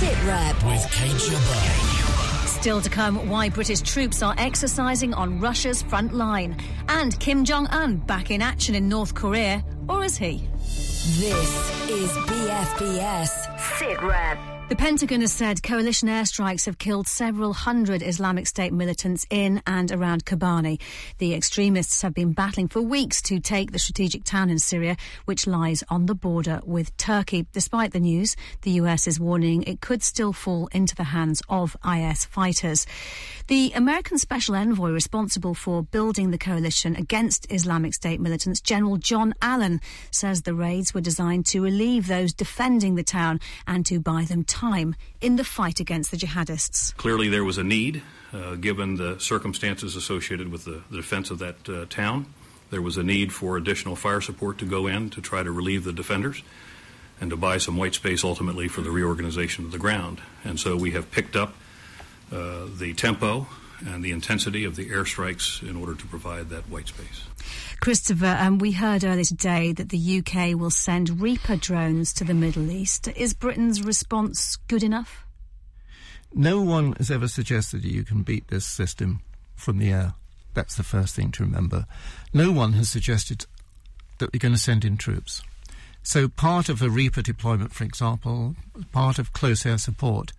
SITREP 0.00 0.54
with 0.66 0.90
Kate 0.90 1.12
Jabbar. 1.12 2.46
Still 2.46 2.80
to 2.80 2.90
come, 2.90 3.28
why 3.28 3.48
British 3.48 3.80
troops 3.80 4.22
are 4.22 4.34
exercising 4.38 5.14
on 5.14 5.38
Russia's 5.38 5.82
front 5.82 6.12
line. 6.12 6.56
And 6.88 7.18
Kim 7.20 7.44
Jong 7.44 7.68
un 7.68 7.98
back 7.98 8.32
in 8.32 8.42
action 8.42 8.74
in 8.74 8.88
North 8.88 9.14
Korea, 9.14 9.64
or 9.88 10.02
is 10.02 10.16
he? 10.16 10.48
This 10.58 11.88
is 11.88 12.10
BFBS 12.10 13.56
SITREP. 13.78 14.55
The 14.68 14.74
Pentagon 14.74 15.20
has 15.20 15.32
said 15.32 15.62
coalition 15.62 16.08
airstrikes 16.08 16.66
have 16.66 16.76
killed 16.76 17.06
several 17.06 17.52
hundred 17.52 18.02
Islamic 18.02 18.48
State 18.48 18.72
militants 18.72 19.24
in 19.30 19.62
and 19.64 19.92
around 19.92 20.24
Kobani. 20.24 20.80
The 21.18 21.34
extremists 21.34 22.02
have 22.02 22.14
been 22.14 22.32
battling 22.32 22.66
for 22.66 22.80
weeks 22.80 23.22
to 23.22 23.38
take 23.38 23.70
the 23.70 23.78
strategic 23.78 24.24
town 24.24 24.50
in 24.50 24.58
Syria, 24.58 24.96
which 25.24 25.46
lies 25.46 25.84
on 25.88 26.06
the 26.06 26.16
border 26.16 26.60
with 26.64 26.96
Turkey. 26.96 27.46
Despite 27.52 27.92
the 27.92 28.00
news, 28.00 28.34
the 28.62 28.72
US 28.72 29.06
is 29.06 29.20
warning 29.20 29.62
it 29.62 29.80
could 29.80 30.02
still 30.02 30.32
fall 30.32 30.66
into 30.72 30.96
the 30.96 31.04
hands 31.04 31.42
of 31.48 31.76
IS 31.88 32.24
fighters. 32.24 32.86
The 33.48 33.70
American 33.76 34.18
special 34.18 34.56
envoy 34.56 34.90
responsible 34.90 35.54
for 35.54 35.84
building 35.84 36.32
the 36.32 36.38
coalition 36.38 36.96
against 36.96 37.46
Islamic 37.48 37.94
State 37.94 38.20
militants, 38.20 38.60
General 38.60 38.96
John 38.96 39.36
Allen, 39.40 39.80
says 40.10 40.42
the 40.42 40.52
raids 40.52 40.92
were 40.92 41.00
designed 41.00 41.46
to 41.46 41.62
relieve 41.62 42.08
those 42.08 42.32
defending 42.32 42.96
the 42.96 43.04
town 43.04 43.38
and 43.64 43.86
to 43.86 44.00
buy 44.00 44.24
them 44.24 44.42
time 44.42 44.96
in 45.20 45.36
the 45.36 45.44
fight 45.44 45.78
against 45.78 46.10
the 46.10 46.16
jihadists. 46.16 46.96
Clearly, 46.96 47.28
there 47.28 47.44
was 47.44 47.56
a 47.56 47.62
need, 47.62 48.02
uh, 48.32 48.56
given 48.56 48.96
the 48.96 49.20
circumstances 49.20 49.94
associated 49.94 50.50
with 50.50 50.64
the, 50.64 50.82
the 50.90 50.96
defense 50.96 51.30
of 51.30 51.38
that 51.38 51.68
uh, 51.68 51.84
town. 51.88 52.26
There 52.70 52.82
was 52.82 52.96
a 52.96 53.04
need 53.04 53.32
for 53.32 53.56
additional 53.56 53.94
fire 53.94 54.20
support 54.20 54.58
to 54.58 54.64
go 54.64 54.88
in 54.88 55.08
to 55.10 55.20
try 55.20 55.44
to 55.44 55.52
relieve 55.52 55.84
the 55.84 55.92
defenders 55.92 56.42
and 57.20 57.30
to 57.30 57.36
buy 57.36 57.58
some 57.58 57.76
white 57.76 57.94
space 57.94 58.24
ultimately 58.24 58.66
for 58.66 58.80
the 58.80 58.90
reorganization 58.90 59.64
of 59.64 59.70
the 59.70 59.78
ground. 59.78 60.20
And 60.42 60.58
so 60.58 60.76
we 60.76 60.90
have 60.90 61.12
picked 61.12 61.36
up 61.36 61.54
uh, 62.32 62.66
the 62.78 62.94
tempo 62.94 63.46
and 63.86 64.04
the 64.04 64.10
intensity 64.10 64.64
of 64.64 64.76
the 64.76 64.88
airstrikes 64.88 65.62
in 65.62 65.76
order 65.76 65.94
to 65.94 66.06
provide 66.06 66.48
that 66.50 66.68
white 66.68 66.88
space. 66.88 67.24
Christopher, 67.80 68.36
um, 68.38 68.58
we 68.58 68.72
heard 68.72 69.04
earlier 69.04 69.24
today 69.24 69.72
that 69.72 69.90
the 69.90 70.18
UK 70.18 70.58
will 70.58 70.70
send 70.70 71.20
Reaper 71.20 71.56
drones 71.56 72.12
to 72.14 72.24
the 72.24 72.34
Middle 72.34 72.70
East. 72.70 73.08
Is 73.08 73.34
Britain's 73.34 73.82
response 73.82 74.56
good 74.68 74.82
enough? 74.82 75.24
No 76.32 76.60
one 76.60 76.92
has 76.94 77.10
ever 77.10 77.28
suggested 77.28 77.82
that 77.82 77.92
you 77.92 78.04
can 78.04 78.22
beat 78.22 78.48
this 78.48 78.66
system 78.66 79.20
from 79.54 79.78
the 79.78 79.90
air. 79.90 80.14
That's 80.54 80.76
the 80.76 80.82
first 80.82 81.14
thing 81.14 81.30
to 81.32 81.44
remember. 81.44 81.86
No 82.32 82.50
one 82.50 82.72
has 82.74 82.88
suggested 82.88 83.46
that 84.18 84.32
we're 84.32 84.38
going 84.38 84.54
to 84.54 84.60
send 84.60 84.84
in 84.84 84.96
troops. 84.96 85.42
So 86.02 86.28
part 86.28 86.68
of 86.68 86.80
a 86.80 86.88
Reaper 86.88 87.22
deployment, 87.22 87.72
for 87.72 87.84
example, 87.84 88.54
part 88.92 89.18
of 89.18 89.32
close 89.32 89.66
air 89.66 89.78
support, 89.78 90.32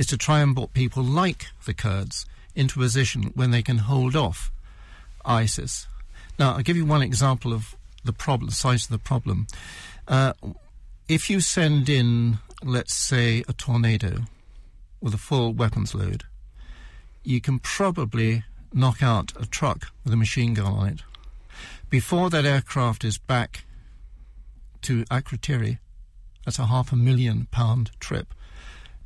is 0.00 0.06
to 0.06 0.16
try 0.16 0.40
and 0.40 0.56
put 0.56 0.72
people 0.72 1.02
like 1.02 1.48
the 1.66 1.74
Kurds 1.74 2.24
into 2.54 2.80
a 2.80 2.84
position 2.84 3.32
when 3.34 3.50
they 3.50 3.60
can 3.60 3.76
hold 3.76 4.16
off 4.16 4.50
ISIS. 5.26 5.86
Now, 6.38 6.54
I'll 6.54 6.62
give 6.62 6.78
you 6.78 6.86
one 6.86 7.02
example 7.02 7.52
of 7.52 7.76
the 8.02 8.14
problem, 8.14 8.50
size 8.50 8.84
of 8.84 8.92
the 8.92 8.98
problem. 8.98 9.46
Uh, 10.08 10.32
if 11.06 11.28
you 11.28 11.42
send 11.42 11.90
in, 11.90 12.38
let's 12.64 12.94
say, 12.94 13.44
a 13.46 13.52
tornado 13.52 14.22
with 15.02 15.12
a 15.12 15.18
full 15.18 15.52
weapons 15.52 15.94
load, 15.94 16.24
you 17.22 17.42
can 17.42 17.58
probably 17.58 18.44
knock 18.72 19.02
out 19.02 19.34
a 19.38 19.44
truck 19.44 19.88
with 20.02 20.14
a 20.14 20.16
machine 20.16 20.54
gun 20.54 20.72
on 20.72 20.88
it. 20.88 21.00
Before 21.90 22.30
that 22.30 22.46
aircraft 22.46 23.04
is 23.04 23.18
back 23.18 23.64
to 24.80 25.04
Akrotiri, 25.10 25.78
that's 26.46 26.58
a 26.58 26.66
half 26.66 26.90
a 26.90 26.96
million 26.96 27.48
pound 27.50 27.90
trip. 28.00 28.32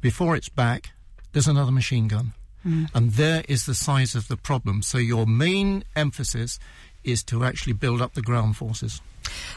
Before 0.05 0.37
it's 0.37 0.51
back, 0.51 0.91
there's 1.33 1.49
another 1.49 1.73
machine 1.73 2.09
gun. 2.09 2.35
Mm. 2.63 2.91
And 2.93 3.13
there 3.13 3.43
is 3.49 3.65
the 3.65 3.75
size 3.75 4.15
of 4.15 4.29
the 4.29 4.37
problem. 4.37 4.83
So 4.83 4.99
your 4.99 5.27
main 5.27 5.83
emphasis 5.97 6.59
is 7.05 7.23
to 7.23 7.43
actually 7.43 7.73
build 7.73 8.03
up 8.03 8.13
the 8.13 8.21
ground 8.21 8.59
forces. 8.59 9.01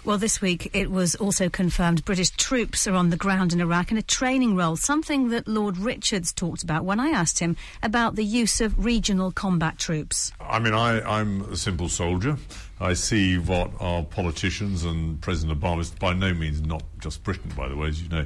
Well, 0.06 0.18
this 0.18 0.40
week 0.40 0.70
it 0.74 0.90
was 0.90 1.16
also 1.16 1.50
confirmed 1.50 2.06
British 2.06 2.30
troops 2.30 2.88
are 2.88 2.94
on 2.94 3.10
the 3.10 3.18
ground 3.18 3.52
in 3.52 3.60
Iraq 3.60 3.92
in 3.92 3.98
a 3.98 4.02
training 4.02 4.56
role, 4.56 4.78
something 4.78 5.32
that 5.32 5.50
Lord 5.50 5.78
Richards 5.78 6.32
talked 6.32 6.64
about 6.64 6.86
when 6.86 7.02
I 7.02 7.10
asked 7.10 7.40
him 7.40 7.58
about 7.84 8.16
the 8.16 8.24
use 8.24 8.62
of 8.62 8.86
regional 8.86 9.34
combat 9.34 9.78
troops. 9.78 10.32
I 10.40 10.60
mean, 10.60 10.74
I, 10.74 11.20
am 11.20 11.42
a 11.52 11.58
simple 11.58 11.90
soldier. 11.90 12.38
I 12.80 12.94
see 12.94 13.38
what 13.38 13.72
our 13.82 14.02
politicians 14.02 14.86
and 14.86 15.20
President 15.20 15.60
Obama, 15.60 16.00
by 16.00 16.14
no 16.14 16.34
means 16.34 16.62
not 16.62 16.84
just 17.02 17.22
Britain, 17.26 17.52
by 17.54 17.68
the 17.68 17.76
way, 17.76 17.90
as 17.90 18.02
you 18.02 18.08
know, 18.08 18.26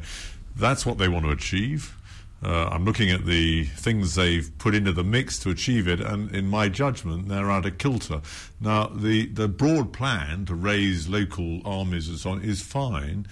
that's 0.55 0.85
what 0.85 0.99
they 0.99 1.07
want 1.07 1.25
to 1.25 1.31
achieve. 1.31 1.97
Uh, 2.43 2.69
I'm 2.71 2.85
looking 2.85 3.11
at 3.11 3.25
the 3.25 3.65
things 3.65 4.15
they've 4.15 4.51
put 4.57 4.73
into 4.73 4.91
the 4.91 5.03
mix 5.03 5.37
to 5.39 5.51
achieve 5.51 5.87
it, 5.87 5.99
and 5.99 6.33
in 6.35 6.47
my 6.47 6.69
judgment, 6.69 7.27
they're 7.27 7.51
out 7.51 7.65
of 7.65 7.77
kilter. 7.77 8.21
Now, 8.59 8.87
the, 8.87 9.27
the 9.27 9.47
broad 9.47 9.93
plan 9.93 10.45
to 10.45 10.55
raise 10.55 11.07
local 11.07 11.61
armies 11.65 12.09
and 12.09 12.17
so 12.17 12.31
on 12.31 12.41
is 12.41 12.61
fine, 12.61 13.27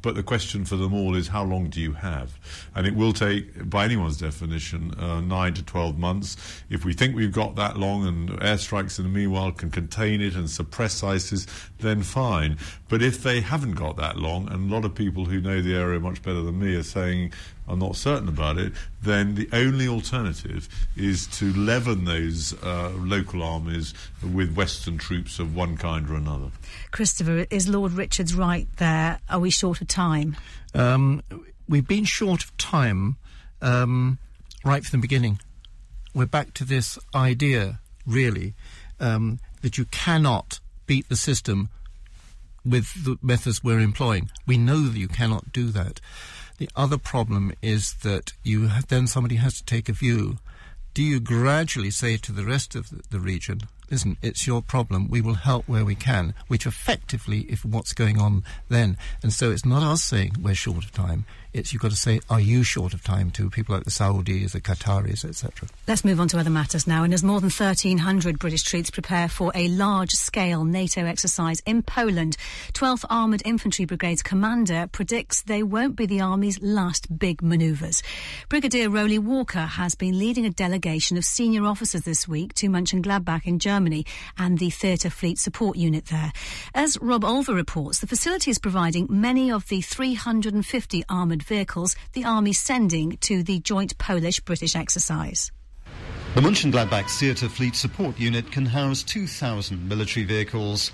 but 0.00 0.14
the 0.14 0.22
question 0.22 0.64
for 0.64 0.76
them 0.76 0.94
all 0.94 1.14
is 1.14 1.28
how 1.28 1.44
long 1.44 1.70
do 1.70 1.80
you 1.80 1.92
have? 1.92 2.38
And 2.74 2.86
it 2.86 2.94
will 2.94 3.12
take, 3.12 3.68
by 3.68 3.84
anyone's 3.84 4.18
definition, 4.18 4.94
uh, 4.94 5.20
nine 5.20 5.54
to 5.54 5.62
12 5.62 5.98
months. 5.98 6.36
If 6.70 6.84
we 6.84 6.92
think 6.92 7.16
we've 7.16 7.32
got 7.32 7.56
that 7.56 7.76
long 7.76 8.06
and 8.06 8.30
airstrikes 8.40 8.98
in 8.98 9.04
the 9.04 9.10
meanwhile 9.10 9.52
can 9.52 9.70
contain 9.70 10.20
it 10.20 10.34
and 10.34 10.48
suppress 10.48 11.02
ISIS, 11.02 11.46
then 11.80 12.02
fine. 12.02 12.58
But 12.88 13.02
if 13.02 13.22
they 13.22 13.40
haven't 13.40 13.74
got 13.74 13.96
that 13.96 14.16
long, 14.16 14.48
and 14.48 14.70
a 14.70 14.74
lot 14.74 14.84
of 14.84 14.94
people 14.94 15.26
who 15.26 15.40
know 15.40 15.60
the 15.60 15.74
area 15.74 16.00
much 16.00 16.22
better 16.22 16.42
than 16.42 16.58
me 16.58 16.74
are 16.76 16.82
saying 16.82 17.32
I'm 17.68 17.78
not 17.78 17.96
certain 17.96 18.28
about 18.28 18.58
it, 18.58 18.72
then 19.02 19.34
the 19.34 19.48
only 19.52 19.86
alternative 19.86 20.68
is 20.96 21.26
to 21.38 21.52
leaven 21.52 22.04
those 22.04 22.54
uh, 22.62 22.90
local 22.96 23.42
armies 23.42 23.94
with 24.22 24.54
Western 24.56 24.98
troops 24.98 25.38
of 25.38 25.54
one 25.54 25.76
kind 25.76 26.08
or 26.08 26.14
another. 26.14 26.50
Christopher, 26.90 27.46
is 27.50 27.68
Lord 27.68 27.92
Richards 27.92 28.34
right 28.34 28.66
there? 28.76 29.20
Are 29.28 29.38
we 29.38 29.50
short 29.50 29.80
of 29.80 29.88
time? 29.88 30.36
Um, 30.74 31.22
we've 31.68 31.86
been 31.86 32.04
short 32.04 32.42
of 32.42 32.56
time 32.56 33.16
um, 33.60 34.18
right 34.64 34.84
from 34.84 35.00
the 35.00 35.02
beginning. 35.02 35.40
We're 36.14 36.26
back 36.26 36.54
to 36.54 36.64
this 36.64 36.98
idea, 37.14 37.80
really, 38.06 38.54
um, 38.98 39.40
that 39.60 39.76
you 39.76 39.84
cannot 39.84 40.60
beat 40.88 41.08
the 41.08 41.16
system 41.16 41.68
with 42.64 43.04
the 43.04 43.16
methods 43.22 43.62
we're 43.62 43.78
employing. 43.78 44.30
We 44.46 44.58
know 44.58 44.88
that 44.88 44.98
you 44.98 45.06
cannot 45.06 45.52
do 45.52 45.68
that. 45.68 46.00
The 46.58 46.68
other 46.74 46.98
problem 46.98 47.52
is 47.62 47.94
that 48.02 48.32
you 48.42 48.66
have, 48.66 48.88
then 48.88 49.06
somebody 49.06 49.36
has 49.36 49.58
to 49.58 49.64
take 49.64 49.88
a 49.88 49.92
view. 49.92 50.38
Do 50.92 51.04
you 51.04 51.20
gradually 51.20 51.92
say 51.92 52.16
to 52.16 52.32
the 52.32 52.44
rest 52.44 52.74
of 52.74 52.90
the, 52.90 53.02
the 53.10 53.20
region, 53.20 53.60
listen, 53.90 54.16
it's 54.20 54.46
your 54.46 54.60
problem. 54.60 55.08
We 55.08 55.20
will 55.20 55.34
help 55.34 55.68
where 55.68 55.84
we 55.84 55.94
can, 55.94 56.34
which 56.48 56.66
effectively 56.66 57.42
is 57.42 57.64
what's 57.64 57.92
going 57.92 58.18
on 58.18 58.42
then. 58.68 58.96
And 59.22 59.32
so 59.32 59.52
it's 59.52 59.64
not 59.64 59.84
us 59.84 60.02
saying 60.02 60.36
we're 60.42 60.54
short 60.54 60.84
of 60.84 60.92
time. 60.92 61.24
It's 61.54 61.72
you've 61.72 61.80
got 61.80 61.92
to 61.92 61.96
say, 61.96 62.20
are 62.28 62.40
you 62.40 62.62
short 62.62 62.92
of 62.92 63.02
time 63.02 63.30
to 63.30 63.48
people 63.48 63.74
like 63.74 63.84
the 63.84 63.90
Saudis, 63.90 64.52
the 64.52 64.60
Qataris, 64.60 65.24
etc. 65.24 65.66
Let's 65.86 66.04
move 66.04 66.20
on 66.20 66.28
to 66.28 66.38
other 66.38 66.50
matters 66.50 66.86
now. 66.86 67.04
And 67.04 67.14
as 67.14 67.24
more 67.24 67.40
than 67.40 67.50
1,300 67.50 68.38
British 68.38 68.62
troops 68.64 68.90
prepare 68.90 69.28
for 69.28 69.50
a 69.54 69.68
large-scale 69.68 70.64
NATO 70.64 71.06
exercise 71.06 71.62
in 71.64 71.82
Poland, 71.82 72.36
12th 72.74 73.06
Armoured 73.08 73.42
Infantry 73.46 73.86
Brigade's 73.86 74.22
commander 74.22 74.88
predicts 74.92 75.40
they 75.42 75.62
won't 75.62 75.96
be 75.96 76.04
the 76.04 76.20
Army's 76.20 76.60
last 76.60 77.18
big 77.18 77.40
manoeuvres. 77.40 78.02
Brigadier 78.50 78.90
Rowley 78.90 79.18
Walker 79.18 79.60
has 79.60 79.94
been 79.94 80.18
leading 80.18 80.44
a 80.44 80.50
delegation 80.50 81.16
of 81.16 81.24
senior 81.24 81.64
officers 81.64 82.02
this 82.02 82.28
week 82.28 82.52
to 82.54 82.68
Mönchengladbach 82.68 83.46
in 83.46 83.58
Germany 83.58 84.04
and 84.36 84.58
the 84.58 84.68
Theatre 84.68 85.10
Fleet 85.10 85.38
Support 85.38 85.78
Unit 85.78 86.06
there. 86.06 86.32
As 86.74 86.98
Rob 87.00 87.22
Olver 87.22 87.54
reports, 87.54 88.00
the 88.00 88.06
facility 88.06 88.50
is 88.50 88.58
providing 88.58 89.06
many 89.08 89.50
of 89.50 89.66
the 89.68 89.80
350 89.80 91.04
armoured 91.08 91.38
armoured 91.38 91.47
vehicles 91.48 91.96
the 92.12 92.24
Army 92.24 92.52
sending 92.52 93.16
to 93.22 93.42
the 93.42 93.58
joint 93.58 93.98
Polish-British 93.98 94.76
exercise. 94.76 95.50
The 96.34 96.42
Mönchengladbach 96.42 97.10
Theatre 97.18 97.48
Fleet 97.48 97.74
Support 97.74 98.20
Unit 98.20 98.52
can 98.52 98.66
house 98.66 99.02
2,000 99.02 99.88
military 99.88 100.24
vehicles. 100.24 100.92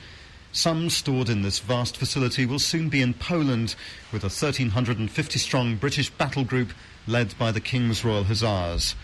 Some 0.53 0.89
stored 0.89 1.29
in 1.29 1.43
this 1.43 1.59
vast 1.59 1.97
facility 1.97 2.47
will 2.47 2.61
soon 2.61 2.89
be 2.89 3.03
in 3.03 3.13
Poland 3.13 3.75
with 4.13 4.23
a 4.23 4.29
1,350 4.29 5.39
strong 5.39 5.77
British 5.77 6.09
battle 6.09 6.45
group 6.45 6.71
led 7.07 7.37
by 7.37 7.51
the 7.51 7.61
King's 7.61 8.05
Royal 8.05 8.25
Hussars. 8.25 8.95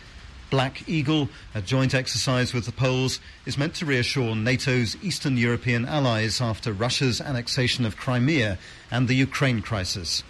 Black 0.50 0.88
Eagle, 0.88 1.28
a 1.54 1.60
joint 1.60 1.94
exercise 1.94 2.54
with 2.54 2.66
the 2.66 2.72
Poles, 2.72 3.20
is 3.46 3.58
meant 3.58 3.74
to 3.74 3.86
reassure 3.86 4.34
NATO's 4.34 4.96
Eastern 5.02 5.36
European 5.36 5.84
allies 5.84 6.40
after 6.40 6.72
Russia's 6.72 7.20
annexation 7.20 7.84
of 7.84 7.96
Crimea 7.96 8.58
and 8.90 9.06
the 9.06 9.14
Ukraine 9.14 9.62
crisis. 9.62 10.22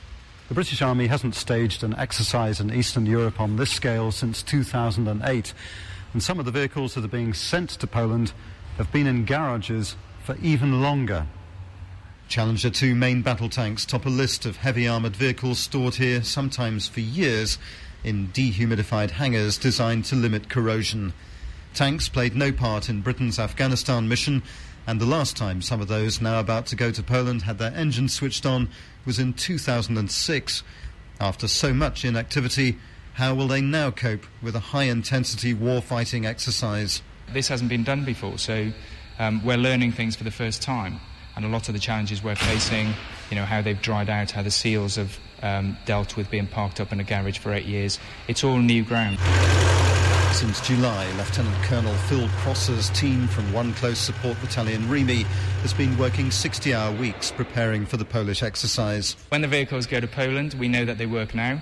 The 0.50 0.54
British 0.54 0.82
Army 0.82 1.06
hasn't 1.06 1.36
staged 1.36 1.84
an 1.84 1.94
exercise 1.94 2.58
in 2.58 2.74
Eastern 2.74 3.06
Europe 3.06 3.40
on 3.40 3.54
this 3.54 3.70
scale 3.70 4.10
since 4.10 4.42
2008, 4.42 5.54
and 6.12 6.20
some 6.20 6.40
of 6.40 6.44
the 6.44 6.50
vehicles 6.50 6.94
that 6.94 7.04
are 7.04 7.08
being 7.08 7.32
sent 7.34 7.70
to 7.70 7.86
Poland 7.86 8.32
have 8.76 8.90
been 8.90 9.06
in 9.06 9.24
garages 9.24 9.94
for 10.24 10.36
even 10.42 10.82
longer. 10.82 11.28
Challenger 12.26 12.68
2 12.68 12.96
main 12.96 13.22
battle 13.22 13.48
tanks 13.48 13.84
top 13.84 14.06
a 14.06 14.08
list 14.08 14.44
of 14.44 14.56
heavy 14.56 14.88
armoured 14.88 15.14
vehicles 15.14 15.60
stored 15.60 15.94
here, 15.94 16.20
sometimes 16.24 16.88
for 16.88 16.98
years, 16.98 17.56
in 18.02 18.26
dehumidified 18.32 19.12
hangars 19.12 19.56
designed 19.56 20.04
to 20.06 20.16
limit 20.16 20.50
corrosion. 20.50 21.12
Tanks 21.74 22.08
played 22.08 22.34
no 22.34 22.50
part 22.50 22.88
in 22.88 23.02
Britain's 23.02 23.38
Afghanistan 23.38 24.08
mission, 24.08 24.42
and 24.86 25.00
the 25.00 25.06
last 25.06 25.36
time 25.36 25.62
some 25.62 25.80
of 25.80 25.88
those 25.88 26.20
now 26.20 26.40
about 26.40 26.66
to 26.66 26.76
go 26.76 26.90
to 26.90 27.02
Poland 27.02 27.42
had 27.42 27.58
their 27.58 27.72
engines 27.74 28.12
switched 28.14 28.46
on 28.46 28.68
was 29.04 29.18
in 29.18 29.32
2006. 29.32 30.62
After 31.20 31.48
so 31.48 31.74
much 31.74 32.04
inactivity, 32.04 32.78
how 33.14 33.34
will 33.34 33.48
they 33.48 33.60
now 33.60 33.90
cope 33.90 34.24
with 34.42 34.56
a 34.56 34.60
high 34.60 34.84
intensity 34.84 35.52
war-fighting 35.52 36.24
exercise? 36.24 37.02
This 37.32 37.48
hasn't 37.48 37.68
been 37.68 37.84
done 37.84 38.04
before, 38.04 38.38
so 38.38 38.72
um, 39.18 39.44
we're 39.44 39.58
learning 39.58 39.92
things 39.92 40.16
for 40.16 40.24
the 40.24 40.30
first 40.30 40.62
time. 40.62 41.00
And 41.36 41.44
a 41.44 41.48
lot 41.48 41.68
of 41.68 41.74
the 41.74 41.80
challenges 41.80 42.22
we're 42.22 42.34
facing, 42.34 42.92
you 43.30 43.36
know, 43.36 43.44
how 43.44 43.62
they've 43.62 43.80
dried 43.80 44.08
out, 44.08 44.30
how 44.30 44.42
the 44.42 44.50
seals 44.50 44.96
have 44.96 45.18
um, 45.42 45.76
dealt 45.84 46.16
with 46.16 46.30
being 46.30 46.46
parked 46.46 46.80
up 46.80 46.92
in 46.92 47.00
a 47.00 47.04
garage 47.04 47.38
for 47.38 47.52
eight 47.52 47.66
years, 47.66 47.98
it's 48.28 48.42
all 48.42 48.58
new 48.58 48.82
ground. 48.82 49.18
Since 50.32 50.66
July, 50.66 51.10
Lieutenant 51.18 51.56
Colonel 51.64 51.92
Phil 52.08 52.26
Prosser's 52.38 52.88
team 52.90 53.26
from 53.26 53.52
One 53.52 53.74
Close 53.74 53.98
Support 53.98 54.40
Battalion 54.40 54.88
REME 54.88 55.24
has 55.62 55.74
been 55.74 55.98
working 55.98 56.30
60 56.30 56.72
hour 56.72 56.92
weeks 56.96 57.30
preparing 57.30 57.84
for 57.84 57.98
the 57.98 58.06
Polish 58.06 58.42
exercise. 58.42 59.16
When 59.28 59.42
the 59.42 59.48
vehicles 59.48 59.86
go 59.86 60.00
to 60.00 60.06
Poland, 60.06 60.54
we 60.54 60.68
know 60.68 60.84
that 60.86 60.96
they 60.96 61.04
work 61.04 61.34
now. 61.34 61.60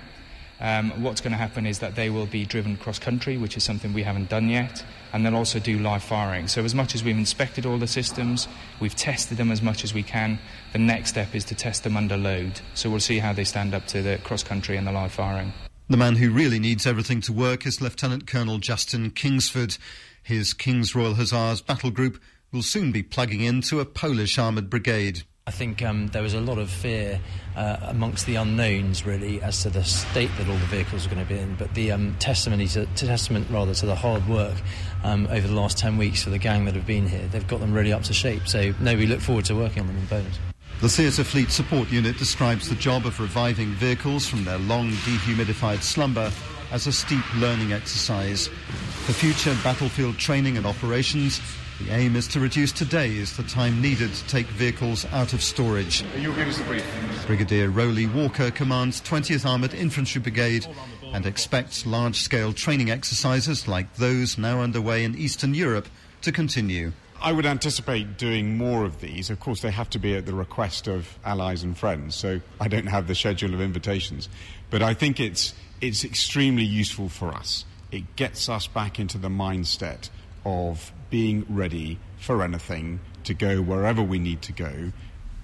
Um, 0.61 1.03
what's 1.03 1.19
going 1.19 1.31
to 1.31 1.37
happen 1.37 1.65
is 1.65 1.79
that 1.79 1.95
they 1.95 2.09
will 2.09 2.25
be 2.25 2.45
driven 2.45 2.77
cross 2.77 2.99
country, 2.99 3.37
which 3.37 3.57
is 3.57 3.63
something 3.63 3.91
we 3.91 4.03
haven't 4.03 4.29
done 4.29 4.47
yet, 4.47 4.83
and 5.13 5.25
they'll 5.25 5.35
also 5.35 5.59
do 5.59 5.79
live 5.79 6.03
firing. 6.03 6.47
So, 6.47 6.63
as 6.63 6.75
much 6.75 6.95
as 6.95 7.03
we've 7.03 7.17
inspected 7.17 7.65
all 7.65 7.79
the 7.79 7.87
systems, 7.87 8.47
we've 8.79 8.95
tested 8.95 9.37
them 9.37 9.51
as 9.51 9.61
much 9.61 9.83
as 9.83 9.93
we 9.93 10.03
can, 10.03 10.39
the 10.73 10.79
next 10.79 11.09
step 11.09 11.33
is 11.33 11.43
to 11.45 11.55
test 11.55 11.83
them 11.83 11.97
under 11.97 12.17
load. 12.17 12.61
So, 12.75 12.89
we'll 12.89 12.99
see 12.99 13.19
how 13.19 13.33
they 13.33 13.45
stand 13.45 13.73
up 13.73 13.87
to 13.87 14.01
the 14.01 14.19
cross 14.23 14.43
country 14.43 14.77
and 14.77 14.85
the 14.85 14.91
live 14.91 15.11
firing. 15.11 15.53
The 15.89 15.97
man 15.97 16.17
who 16.17 16.29
really 16.29 16.59
needs 16.59 16.85
everything 16.85 17.19
to 17.21 17.33
work 17.33 17.65
is 17.65 17.81
Lieutenant 17.81 18.27
Colonel 18.27 18.59
Justin 18.59 19.09
Kingsford. 19.09 19.75
His 20.21 20.53
King's 20.53 20.93
Royal 20.93 21.15
Hussars 21.15 21.61
battle 21.61 21.89
group 21.89 22.21
will 22.51 22.61
soon 22.61 22.91
be 22.91 23.01
plugging 23.01 23.41
into 23.41 23.79
a 23.79 23.85
Polish 23.85 24.37
armoured 24.37 24.69
brigade. 24.69 25.23
I 25.47 25.51
think 25.51 25.81
um, 25.81 26.09
there 26.09 26.21
was 26.21 26.35
a 26.35 26.41
lot 26.41 26.59
of 26.59 26.69
fear 26.69 27.19
uh, 27.55 27.77
amongst 27.81 28.27
the 28.27 28.35
unknowns, 28.35 29.03
really, 29.03 29.41
as 29.41 29.63
to 29.63 29.71
the 29.71 29.83
state 29.83 30.29
that 30.37 30.47
all 30.47 30.57
the 30.57 30.65
vehicles 30.67 31.07
are 31.07 31.09
going 31.09 31.25
to 31.25 31.33
be 31.33 31.39
in. 31.39 31.55
But 31.55 31.73
the 31.73 31.91
um, 31.91 32.15
testimony, 32.19 32.67
to, 32.67 32.85
testament 32.95 33.47
rather, 33.49 33.73
to 33.73 33.87
the 33.87 33.95
hard 33.95 34.27
work 34.27 34.57
um, 35.03 35.25
over 35.31 35.47
the 35.47 35.55
last 35.55 35.79
ten 35.79 35.97
weeks 35.97 36.23
for 36.23 36.29
the 36.29 36.37
gang 36.37 36.65
that 36.65 36.75
have 36.75 36.85
been 36.85 37.07
here, 37.07 37.27
they've 37.29 37.47
got 37.47 37.61
them 37.61 37.73
really 37.73 37.91
up 37.91 38.03
to 38.03 38.13
shape. 38.13 38.47
So, 38.47 38.75
no, 38.79 38.95
we 38.95 39.07
look 39.07 39.21
forward 39.21 39.45
to 39.45 39.55
working 39.55 39.81
on 39.81 39.87
them 39.87 39.97
in 39.97 40.05
Poland. 40.05 40.37
The 40.81 40.87
Theatre 40.87 41.25
Fleet 41.25 41.51
Support 41.51 41.91
Unit 41.91 42.17
describes 42.17 42.69
the 42.69 42.75
job 42.75 43.05
of 43.05 43.19
reviving 43.19 43.71
vehicles 43.71 44.25
from 44.25 44.45
their 44.45 44.59
long 44.59 44.91
dehumidified 44.91 45.81
slumber 45.81 46.31
as 46.71 46.87
a 46.87 46.93
steep 46.93 47.25
learning 47.35 47.73
exercise. 47.73 48.47
For 48.47 49.11
future 49.11 49.57
battlefield 49.61 50.17
training 50.17 50.55
and 50.55 50.65
operations, 50.65 51.41
the 51.81 51.91
aim 51.91 52.15
is 52.15 52.29
to 52.29 52.39
reduce 52.39 52.71
today's 52.71 53.35
the 53.35 53.43
time 53.43 53.81
needed 53.81 54.13
to 54.13 54.27
take 54.27 54.45
vehicles 54.47 55.03
out 55.11 55.33
of 55.33 55.43
storage. 55.43 56.05
You'll 56.17 56.33
give 56.33 56.47
us 56.47 56.59
the 56.59 56.63
brief. 56.63 56.85
Brigadier 57.27 57.69
Rowley 57.69 58.07
Walker 58.07 58.49
commands 58.49 59.01
20th 59.01 59.45
Armoured 59.45 59.73
Infantry 59.73 60.21
Brigade 60.21 60.65
and 61.11 61.25
expects 61.25 61.85
large-scale 61.85 62.53
training 62.53 62.89
exercises 62.89 63.67
like 63.67 63.95
those 63.95 64.37
now 64.37 64.61
underway 64.61 65.03
in 65.03 65.17
Eastern 65.17 65.53
Europe 65.53 65.89
to 66.21 66.31
continue. 66.31 66.93
I 67.21 67.31
would 67.31 67.45
anticipate 67.45 68.17
doing 68.17 68.57
more 68.57 68.85
of 68.85 69.01
these. 69.01 69.29
Of 69.29 69.39
course, 69.39 69.61
they 69.61 69.71
have 69.71 69.89
to 69.91 69.99
be 69.99 70.15
at 70.15 70.25
the 70.25 70.33
request 70.33 70.87
of 70.87 71.17
allies 71.25 71.63
and 71.63 71.77
friends, 71.77 72.15
so 72.15 72.39
I 72.59 72.67
don't 72.67 72.87
have 72.87 73.07
the 73.07 73.15
schedule 73.15 73.53
of 73.53 73.61
invitations. 73.61 74.29
But 74.69 74.81
I 74.81 74.93
think 74.93 75.19
it's, 75.19 75.53
it's 75.81 76.03
extremely 76.03 76.63
useful 76.63 77.09
for 77.09 77.29
us. 77.33 77.65
It 77.91 78.15
gets 78.15 78.47
us 78.49 78.67
back 78.67 78.99
into 78.99 79.17
the 79.17 79.29
mindset 79.29 80.09
of 80.45 80.91
being 81.09 81.45
ready 81.49 81.99
for 82.19 82.43
anything 82.43 82.99
to 83.23 83.33
go 83.33 83.61
wherever 83.61 84.01
we 84.01 84.19
need 84.19 84.41
to 84.43 84.53
go 84.53 84.91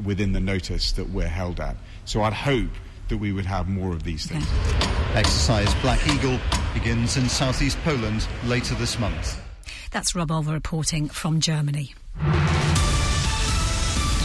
within 0.03 0.33
the 0.33 0.39
notice 0.39 0.91
that 0.93 1.09
we're 1.09 1.27
held 1.27 1.59
at. 1.59 1.75
So 2.05 2.21
I'd 2.21 2.33
hope 2.33 2.71
that 3.09 3.17
we 3.17 3.31
would 3.31 3.45
have 3.45 3.67
more 3.67 3.91
of 3.91 4.03
these 4.03 4.25
things. 4.25 4.45
Exercise 5.13 5.73
Black 5.75 6.05
Eagle 6.07 6.39
begins 6.73 7.17
in 7.17 7.29
southeast 7.29 7.77
Poland 7.83 8.27
later 8.45 8.75
this 8.75 8.99
month. 8.99 9.39
That's 9.95 10.13
Rob 10.13 10.27
Olver 10.27 10.51
reporting 10.51 11.07
from 11.07 11.39
Germany. 11.39 11.95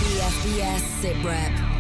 BFBS 0.01 0.83
SITREP. 1.01 1.80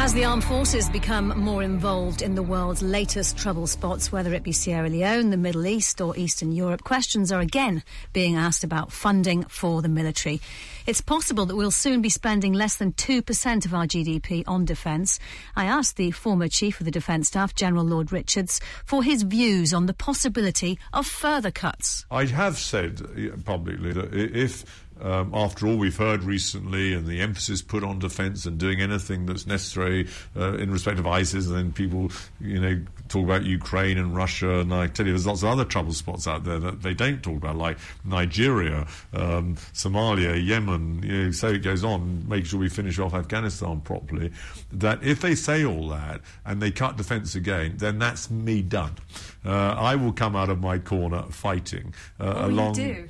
As 0.00 0.14
the 0.14 0.24
armed 0.24 0.44
forces 0.44 0.88
become 0.88 1.36
more 1.40 1.60
involved 1.60 2.22
in 2.22 2.36
the 2.36 2.42
world's 2.42 2.82
latest 2.82 3.36
trouble 3.36 3.66
spots, 3.66 4.12
whether 4.12 4.32
it 4.32 4.44
be 4.44 4.52
Sierra 4.52 4.88
Leone, 4.88 5.30
the 5.30 5.36
Middle 5.36 5.66
East, 5.66 6.00
or 6.00 6.16
Eastern 6.16 6.52
Europe, 6.52 6.84
questions 6.84 7.32
are 7.32 7.40
again 7.40 7.82
being 8.12 8.36
asked 8.36 8.62
about 8.62 8.92
funding 8.92 9.42
for 9.42 9.82
the 9.82 9.88
military. 9.88 10.40
It's 10.86 11.00
possible 11.00 11.46
that 11.46 11.56
we'll 11.56 11.72
soon 11.72 12.00
be 12.00 12.10
spending 12.10 12.52
less 12.52 12.76
than 12.76 12.92
2% 12.92 13.66
of 13.66 13.74
our 13.74 13.86
GDP 13.86 14.44
on 14.46 14.64
defence. 14.64 15.18
I 15.56 15.64
asked 15.64 15.96
the 15.96 16.12
former 16.12 16.46
Chief 16.46 16.78
of 16.78 16.84
the 16.84 16.92
Defence 16.92 17.26
Staff, 17.26 17.56
General 17.56 17.84
Lord 17.84 18.12
Richards, 18.12 18.60
for 18.84 19.02
his 19.02 19.24
views 19.24 19.74
on 19.74 19.86
the 19.86 19.94
possibility 19.94 20.78
of 20.92 21.08
further 21.08 21.50
cuts. 21.50 22.06
I 22.08 22.26
have 22.26 22.56
said 22.56 23.02
uh, 23.02 23.36
publicly 23.44 23.92
that 23.94 24.14
if 24.14 24.86
um, 25.00 25.32
after 25.34 25.66
all 25.66 25.76
we've 25.76 25.96
heard 25.96 26.22
recently 26.22 26.92
and 26.92 27.06
the 27.06 27.20
emphasis 27.20 27.62
put 27.62 27.84
on 27.84 27.98
defence 27.98 28.46
and 28.46 28.58
doing 28.58 28.80
anything 28.80 29.26
that's 29.26 29.46
necessary 29.46 30.08
uh, 30.36 30.54
in 30.54 30.70
respect 30.70 30.98
of 30.98 31.06
ISIS, 31.06 31.46
and 31.46 31.56
then 31.56 31.72
people, 31.72 32.10
you 32.40 32.60
know, 32.60 32.80
talk 33.08 33.24
about 33.24 33.44
Ukraine 33.44 33.98
and 33.98 34.14
Russia, 34.14 34.60
and 34.60 34.72
I 34.72 34.86
tell 34.86 35.06
you, 35.06 35.12
there's 35.12 35.26
lots 35.26 35.42
of 35.42 35.48
other 35.48 35.64
trouble 35.64 35.92
spots 35.92 36.26
out 36.26 36.44
there 36.44 36.58
that 36.58 36.82
they 36.82 36.94
don't 36.94 37.22
talk 37.22 37.36
about, 37.36 37.56
like 37.56 37.78
Nigeria, 38.04 38.86
um, 39.12 39.56
Somalia, 39.72 40.44
Yemen, 40.44 41.02
you 41.02 41.24
know, 41.24 41.30
so 41.30 41.48
it 41.48 41.62
goes 41.62 41.84
on, 41.84 42.28
make 42.28 42.46
sure 42.46 42.60
we 42.60 42.68
finish 42.68 42.98
off 42.98 43.14
Afghanistan 43.14 43.80
properly. 43.80 44.32
That 44.72 45.02
if 45.02 45.20
they 45.20 45.34
say 45.34 45.64
all 45.64 45.88
that 45.88 46.20
and 46.44 46.60
they 46.60 46.70
cut 46.70 46.96
defence 46.96 47.34
again, 47.34 47.74
then 47.78 47.98
that's 47.98 48.30
me 48.30 48.62
done. 48.62 48.96
Uh, 49.44 49.50
I 49.50 49.94
will 49.96 50.12
come 50.12 50.36
out 50.36 50.50
of 50.50 50.60
my 50.60 50.78
corner 50.78 51.22
fighting 51.30 51.94
uh, 52.20 52.34
will 52.36 52.46
along. 52.46 53.08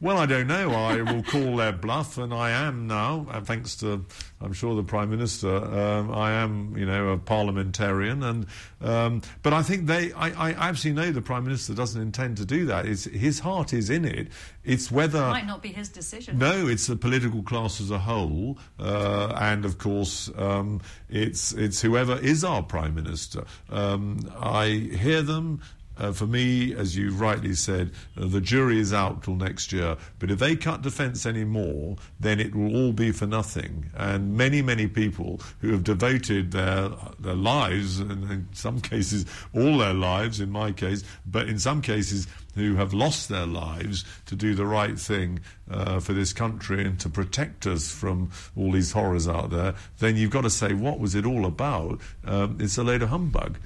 Well, 0.00 0.16
I 0.16 0.26
don't 0.26 0.46
know. 0.46 0.70
I 0.70 1.02
will 1.02 1.24
call 1.24 1.56
their 1.56 1.72
bluff, 1.72 2.18
and 2.18 2.32
I 2.32 2.50
am 2.50 2.86
now, 2.86 3.26
uh, 3.30 3.40
thanks 3.40 3.74
to, 3.76 4.04
I'm 4.40 4.52
sure, 4.52 4.76
the 4.76 4.84
Prime 4.84 5.10
Minister. 5.10 5.52
Um, 5.52 6.12
I 6.12 6.30
am, 6.32 6.76
you 6.76 6.86
know, 6.86 7.08
a 7.08 7.18
parliamentarian, 7.18 8.22
and 8.22 8.46
um, 8.80 9.22
but 9.42 9.52
I 9.52 9.62
think 9.62 9.86
they, 9.86 10.12
I, 10.12 10.50
I 10.50 10.52
absolutely 10.52 11.02
know 11.02 11.10
the 11.10 11.20
Prime 11.20 11.42
Minister 11.42 11.74
doesn't 11.74 12.00
intend 12.00 12.36
to 12.36 12.44
do 12.44 12.66
that. 12.66 12.86
It's, 12.86 13.04
his 13.04 13.40
heart 13.40 13.72
is 13.72 13.90
in 13.90 14.04
it. 14.04 14.28
It's 14.62 14.88
whether 14.88 15.20
Might 15.20 15.46
not 15.46 15.62
be 15.62 15.72
his 15.72 15.88
decision. 15.88 16.38
no, 16.38 16.68
it's 16.68 16.86
the 16.86 16.94
political 16.94 17.42
class 17.42 17.80
as 17.80 17.90
a 17.90 17.98
whole, 17.98 18.56
uh, 18.78 19.32
and 19.40 19.64
of 19.64 19.78
course, 19.78 20.30
um, 20.36 20.80
it's 21.08 21.52
it's 21.52 21.82
whoever 21.82 22.16
is 22.18 22.44
our 22.44 22.62
prime 22.62 22.94
minister. 22.94 23.44
Um, 23.68 24.20
I 24.38 24.68
hear 24.68 25.22
them. 25.22 25.60
Uh, 25.98 26.12
for 26.12 26.26
me, 26.26 26.74
as 26.74 26.96
you 26.96 27.10
rightly 27.10 27.54
said, 27.54 27.90
uh, 28.16 28.26
the 28.26 28.40
jury 28.40 28.78
is 28.78 28.92
out 28.92 29.22
till 29.22 29.34
next 29.34 29.72
year. 29.72 29.96
But 30.18 30.30
if 30.30 30.38
they 30.38 30.56
cut 30.56 30.82
defence 30.82 31.26
any 31.26 31.44
more, 31.44 31.96
then 32.20 32.40
it 32.40 32.54
will 32.54 32.74
all 32.76 32.92
be 32.92 33.12
for 33.12 33.26
nothing. 33.26 33.90
And 33.96 34.36
many, 34.36 34.62
many 34.62 34.86
people 34.86 35.40
who 35.60 35.72
have 35.72 35.84
devoted 35.84 36.52
their 36.52 36.90
their 37.18 37.34
lives, 37.34 38.00
and 38.00 38.30
in 38.30 38.48
some 38.52 38.80
cases 38.80 39.26
all 39.54 39.78
their 39.78 39.94
lives, 39.94 40.40
in 40.40 40.50
my 40.50 40.72
case, 40.72 41.02
but 41.26 41.48
in 41.48 41.58
some 41.58 41.82
cases 41.82 42.26
who 42.54 42.76
have 42.76 42.92
lost 42.92 43.28
their 43.28 43.46
lives 43.46 44.04
to 44.26 44.34
do 44.34 44.54
the 44.54 44.66
right 44.66 44.98
thing 44.98 45.40
uh, 45.70 46.00
for 46.00 46.12
this 46.12 46.32
country 46.32 46.84
and 46.84 46.98
to 47.00 47.08
protect 47.08 47.66
us 47.66 47.90
from 47.90 48.30
all 48.56 48.72
these 48.72 48.92
horrors 48.92 49.28
out 49.28 49.50
there, 49.50 49.74
then 49.98 50.16
you've 50.16 50.30
got 50.30 50.42
to 50.42 50.50
say, 50.50 50.72
what 50.72 50.98
was 50.98 51.14
it 51.14 51.24
all 51.24 51.46
about? 51.46 52.00
Um, 52.24 52.58
it's 52.60 52.76
a 52.76 52.82
load 52.82 53.02
of 53.02 53.10
humbug. 53.10 53.58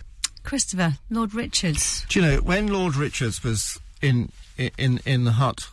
Christopher, 0.42 0.98
Lord 1.10 1.34
Richards. 1.34 2.04
Do 2.08 2.20
you 2.20 2.26
know 2.26 2.36
when 2.38 2.66
Lord 2.68 2.96
Richards 2.96 3.42
was 3.42 3.78
in 4.00 4.30
in 4.58 5.00
in 5.04 5.24
the 5.24 5.32
hut 5.32 5.68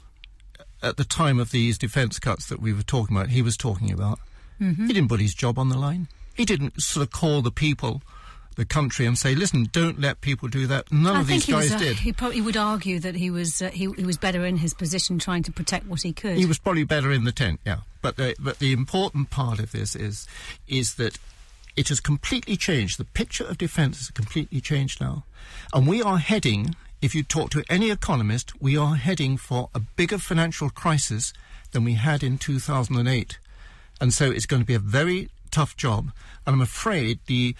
at 0.82 0.98
the 0.98 1.04
time 1.04 1.40
of 1.40 1.52
these 1.52 1.78
defence 1.78 2.20
cuts 2.20 2.48
that 2.48 2.62
we 2.62 2.74
were 2.74 2.84
talking 2.84 3.16
about? 3.16 3.30
He 3.30 3.42
was 3.42 3.58
talking 3.58 3.92
about. 3.92 4.20
Mhm. 4.62 4.88
He 4.88 4.94
didn't 4.94 5.10
put 5.10 5.20
his 5.20 5.34
job 5.34 5.58
on 5.58 5.70
the 5.70 5.78
line. 5.78 6.08
He 6.36 6.46
didn't 6.46 6.82
sort 6.82 7.06
of 7.06 7.12
call 7.12 7.42
the 7.42 7.52
people, 7.52 8.02
the 8.56 8.66
country, 8.66 9.06
and 9.06 9.18
say, 9.18 9.36
"Listen, 9.36 9.70
don't 9.72 10.00
let 10.00 10.22
people 10.22 10.48
do 10.48 10.68
that." 10.68 10.92
None 10.92 11.16
I 11.16 11.22
of 11.22 11.28
these 11.28 11.48
was, 11.48 11.70
guys 11.70 11.72
uh, 11.74 11.80
did. 11.80 11.98
He 11.98 12.14
probably 12.14 12.42
would 12.42 12.58
argue 12.58 13.00
that 13.00 13.16
he 13.16 13.30
was 13.30 13.62
uh, 13.62 13.70
he, 13.72 13.90
he 13.98 14.06
was 14.06 14.18
better 14.18 14.46
in 14.46 14.58
his 14.58 14.74
position 14.74 15.20
trying 15.20 15.44
to 15.44 15.52
protect 15.52 15.86
what 15.88 16.02
he 16.02 16.14
could. 16.14 16.38
He 16.38 16.46
was 16.46 16.60
probably 16.60 16.84
better 16.84 17.12
in 17.12 17.24
the 17.24 17.32
tent, 17.32 17.60
yeah. 17.66 17.80
But 18.02 18.16
the, 18.16 18.36
but 18.40 18.60
the 18.60 18.72
important 18.72 19.30
part 19.30 19.60
of 19.60 19.72
this 19.72 19.96
is 19.96 20.28
is 20.68 20.96
that 20.96 21.18
it 21.80 21.88
has 21.88 22.02
completely 22.02 22.58
changed. 22.58 23.00
The 23.00 23.06
picture 23.06 23.46
of 23.46 23.58
defence 23.58 24.00
has 24.00 24.10
completely 24.10 24.60
changed 24.60 25.00
now, 25.00 25.24
and 25.74 25.88
we 25.88 26.02
are 26.02 26.18
heading. 26.18 26.76
If 27.02 27.16
you 27.16 27.24
talk 27.24 27.52
to 27.52 27.64
any 27.70 27.90
economist, 27.90 28.62
we 28.62 28.76
are 28.76 28.96
heading 28.96 29.38
for 29.38 29.70
a 29.74 29.80
bigger 29.80 30.18
financial 30.18 30.70
crisis 30.70 31.32
than 31.72 31.86
we 31.86 31.94
had 31.94 32.22
in 32.22 32.38
2008, 32.38 33.40
and 34.02 34.14
so 34.14 34.30
it's 34.30 34.46
going 34.46 34.62
to 34.62 34.66
be 34.66 34.74
a 34.74 34.80
very 34.80 35.30
tough 35.52 35.78
job. 35.78 36.12
And 36.46 36.56
I'm 36.56 36.62
afraid 36.62 37.20
the 37.28 37.56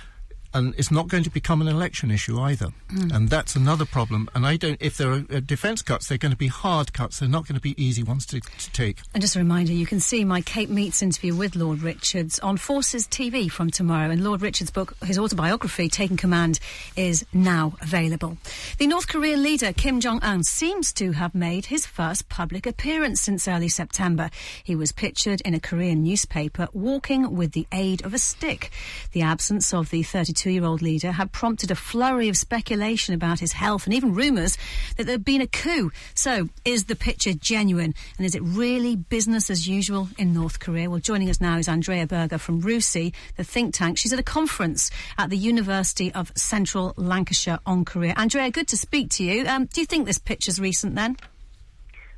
and 0.54 0.74
it's 0.78 0.92
not 0.92 1.08
going 1.08 1.24
to 1.24 1.30
become 1.30 1.62
an 1.62 1.68
election 1.68 2.10
issue 2.12 2.40
either. 2.40 2.68
Mm. 2.92 3.16
And 3.16 3.30
that's 3.30 3.56
another 3.56 3.86
problem. 3.86 4.30
And 4.34 4.46
I 4.46 4.58
don't, 4.58 4.82
if 4.82 4.98
there 4.98 5.12
are 5.12 5.24
uh, 5.32 5.40
defence 5.40 5.82
cuts, 5.82 6.08
they're 6.08 6.18
going 6.18 6.32
to 6.32 6.38
be 6.38 6.48
hard 6.48 6.94
cuts. 6.94 7.20
They're 7.20 7.30
not 7.30 7.48
going 7.48 7.56
to 7.56 7.62
be 7.62 7.82
easy 7.82 8.02
ones 8.02 8.26
to, 8.28 8.40
to 8.40 8.72
take. 8.72 8.98
And 9.14 9.22
just 9.22 9.36
a 9.36 9.40
reminder, 9.40 9.74
you 9.74 9.86
can 9.86 10.00
see 10.00 10.26
my 10.26 10.42
Kate 10.42 10.70
Meets 10.70 11.02
interview 11.02 11.36
with 11.36 11.56
Lord 11.56 11.82
Richards 11.82 12.40
on 12.40 12.58
Forces 12.58 13.08
TV 13.08 13.52
from 13.52 13.70
tomorrow. 13.70 14.10
And 14.10 14.24
Lord 14.24 14.42
Richards' 14.42 14.72
book, 14.72 14.96
his 15.04 15.20
autobiography, 15.20 15.88
Taking 15.90 16.18
Command, 16.18 16.60
is 16.96 17.26
now 17.32 17.76
available. 17.82 18.38
The 18.80 18.88
North 18.88 19.08
Korean 19.08 19.44
leader, 19.44 19.72
Kim 19.74 20.00
Jong 20.00 20.20
un, 20.24 20.44
seems 20.44 20.92
to 20.94 21.12
have 21.12 21.36
made 21.36 21.68
his 21.68 21.86
first 21.86 22.28
public 22.30 22.66
appearance 22.66 23.22
since 23.22 23.48
early 23.48 23.70
September. 23.70 24.30
He 24.64 24.76
was 24.76 24.92
pictured 24.92 25.42
in 25.42 25.54
a 25.54 25.60
Korean 25.60 26.04
newspaper 26.04 26.68
walking 26.74 27.36
with 27.36 27.52
the 27.52 27.68
aid 27.72 28.04
of 28.04 28.14
a 28.14 28.18
stick. 28.18 28.72
The 29.12 29.22
absence 29.22 29.74
of 29.74 29.90
the 29.92 30.02
32 30.02 30.39
year 30.48 30.64
old 30.64 30.82
leader 30.82 31.12
had 31.12 31.32
prompted 31.32 31.72
a 31.72 31.76
flurry 31.76 32.30
of 32.30 32.38
speculation 32.38 33.14
about 33.14 33.40
his 33.40 33.54
health 33.54 33.86
and 33.86 33.94
even 33.94 34.14
rumours 34.14 34.58
that 34.98 35.06
there 35.06 35.14
had 35.14 35.26
been 35.26 35.42
a 35.42 35.48
coup. 35.48 35.92
So, 36.14 36.50
is 36.64 36.86
the 36.86 36.96
picture 36.96 37.34
genuine? 37.34 37.96
And 38.18 38.26
is 38.26 38.36
it 38.36 38.42
really 38.44 38.96
business 38.96 39.50
as 39.50 39.68
usual 39.68 40.10
in 40.18 40.34
North 40.34 40.60
Korea? 40.60 40.90
Well, 40.90 41.00
joining 41.00 41.30
us 41.30 41.42
now 41.42 41.58
is 41.58 41.68
Andrea 41.68 42.06
Berger 42.06 42.38
from 42.38 42.62
RUSI, 42.62 43.14
the 43.38 43.44
think 43.44 43.74
tank. 43.74 43.98
She's 43.98 44.14
at 44.14 44.20
a 44.20 44.24
conference 44.24 44.92
at 45.18 45.30
the 45.30 45.38
University 45.38 46.14
of 46.14 46.32
Central 46.36 46.94
Lancashire 46.96 47.60
on 47.66 47.86
Korea. 47.86 48.14
Andrea, 48.16 48.52
good 48.52 48.68
to 48.68 48.78
speak 48.78 49.10
to 49.12 49.24
you. 49.24 49.48
Um, 49.48 49.66
do 49.66 49.82
you 49.82 49.88
think 49.88 50.06
this 50.06 50.20
picture's 50.20 50.60
recent 50.60 50.96
then? 50.96 51.18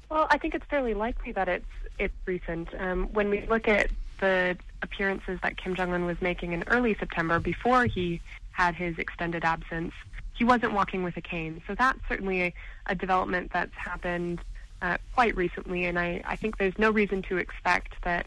Well, 0.10 0.28
I 0.30 0.38
think 0.38 0.56
it's 0.56 0.66
fairly 0.66 0.94
likely 0.94 1.32
that 1.32 1.48
it's 1.48 1.66
it's 1.98 2.14
recent. 2.26 2.70
Um, 2.78 3.08
when 3.14 3.30
we 3.30 3.46
look 3.46 3.68
at 3.68 3.90
the 4.20 4.58
appearances 4.82 5.40
that 5.44 5.58
Kim 5.58 5.76
Jong 5.76 5.94
Un 5.94 6.06
was 6.06 6.22
making 6.22 6.54
in 6.54 6.64
early 6.68 6.96
September, 6.96 7.40
before 7.40 7.86
he 7.86 8.22
had 8.52 8.76
his 8.76 8.98
extended 8.98 9.44
absence, 9.44 9.94
he 10.34 10.44
wasn't 10.44 10.74
walking 10.74 11.04
with 11.04 11.16
a 11.18 11.22
cane. 11.22 11.62
So 11.68 11.76
that's 11.76 12.00
certainly 12.10 12.42
a, 12.42 12.54
a 12.88 12.96
development 12.96 13.52
that's 13.54 13.76
happened 13.76 14.42
uh, 14.82 14.98
quite 15.14 15.36
recently, 15.36 15.86
and 15.86 16.00
I, 16.00 16.22
I 16.26 16.36
think 16.36 16.58
there's 16.58 16.78
no 16.78 16.90
reason 16.90 17.22
to 17.24 17.38
expect 17.38 17.94
that 18.04 18.26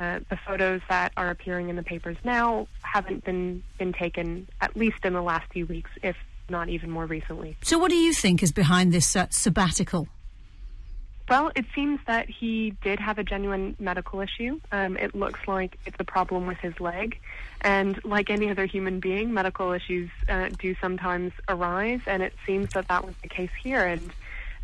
uh, 0.00 0.20
the 0.28 0.36
photos 0.36 0.80
that 0.88 1.12
are 1.16 1.30
appearing 1.30 1.68
in 1.68 1.76
the 1.76 1.82
papers 1.82 2.16
now 2.24 2.66
haven't 2.82 3.24
been 3.24 3.62
been 3.78 3.92
taken 3.92 4.48
at 4.60 4.76
least 4.76 5.04
in 5.04 5.12
the 5.12 5.22
last 5.22 5.50
few 5.52 5.66
weeks, 5.66 5.90
if 6.02 6.16
not 6.48 6.68
even 6.68 6.90
more 6.90 7.06
recently. 7.06 7.56
So, 7.62 7.78
what 7.78 7.90
do 7.90 7.96
you 7.96 8.12
think 8.12 8.42
is 8.42 8.52
behind 8.52 8.92
this 8.92 9.16
uh, 9.16 9.26
sabbatical? 9.30 10.08
Well, 11.28 11.50
it 11.56 11.64
seems 11.74 12.00
that 12.06 12.28
he 12.28 12.74
did 12.82 13.00
have 13.00 13.18
a 13.18 13.24
genuine 13.24 13.76
medical 13.78 14.20
issue. 14.20 14.60
Um, 14.70 14.98
it 14.98 15.14
looks 15.14 15.40
like 15.48 15.78
it's 15.86 15.96
a 15.98 16.04
problem 16.04 16.46
with 16.46 16.58
his 16.58 16.78
leg. 16.80 17.18
And 17.62 17.98
like 18.04 18.28
any 18.28 18.50
other 18.50 18.66
human 18.66 19.00
being, 19.00 19.32
medical 19.32 19.72
issues 19.72 20.10
uh, 20.28 20.50
do 20.58 20.76
sometimes 20.82 21.32
arise, 21.48 22.00
and 22.06 22.22
it 22.22 22.34
seems 22.44 22.74
that 22.74 22.88
that 22.88 23.06
was 23.06 23.14
the 23.22 23.28
case 23.28 23.50
here. 23.62 23.86
And, 23.86 24.12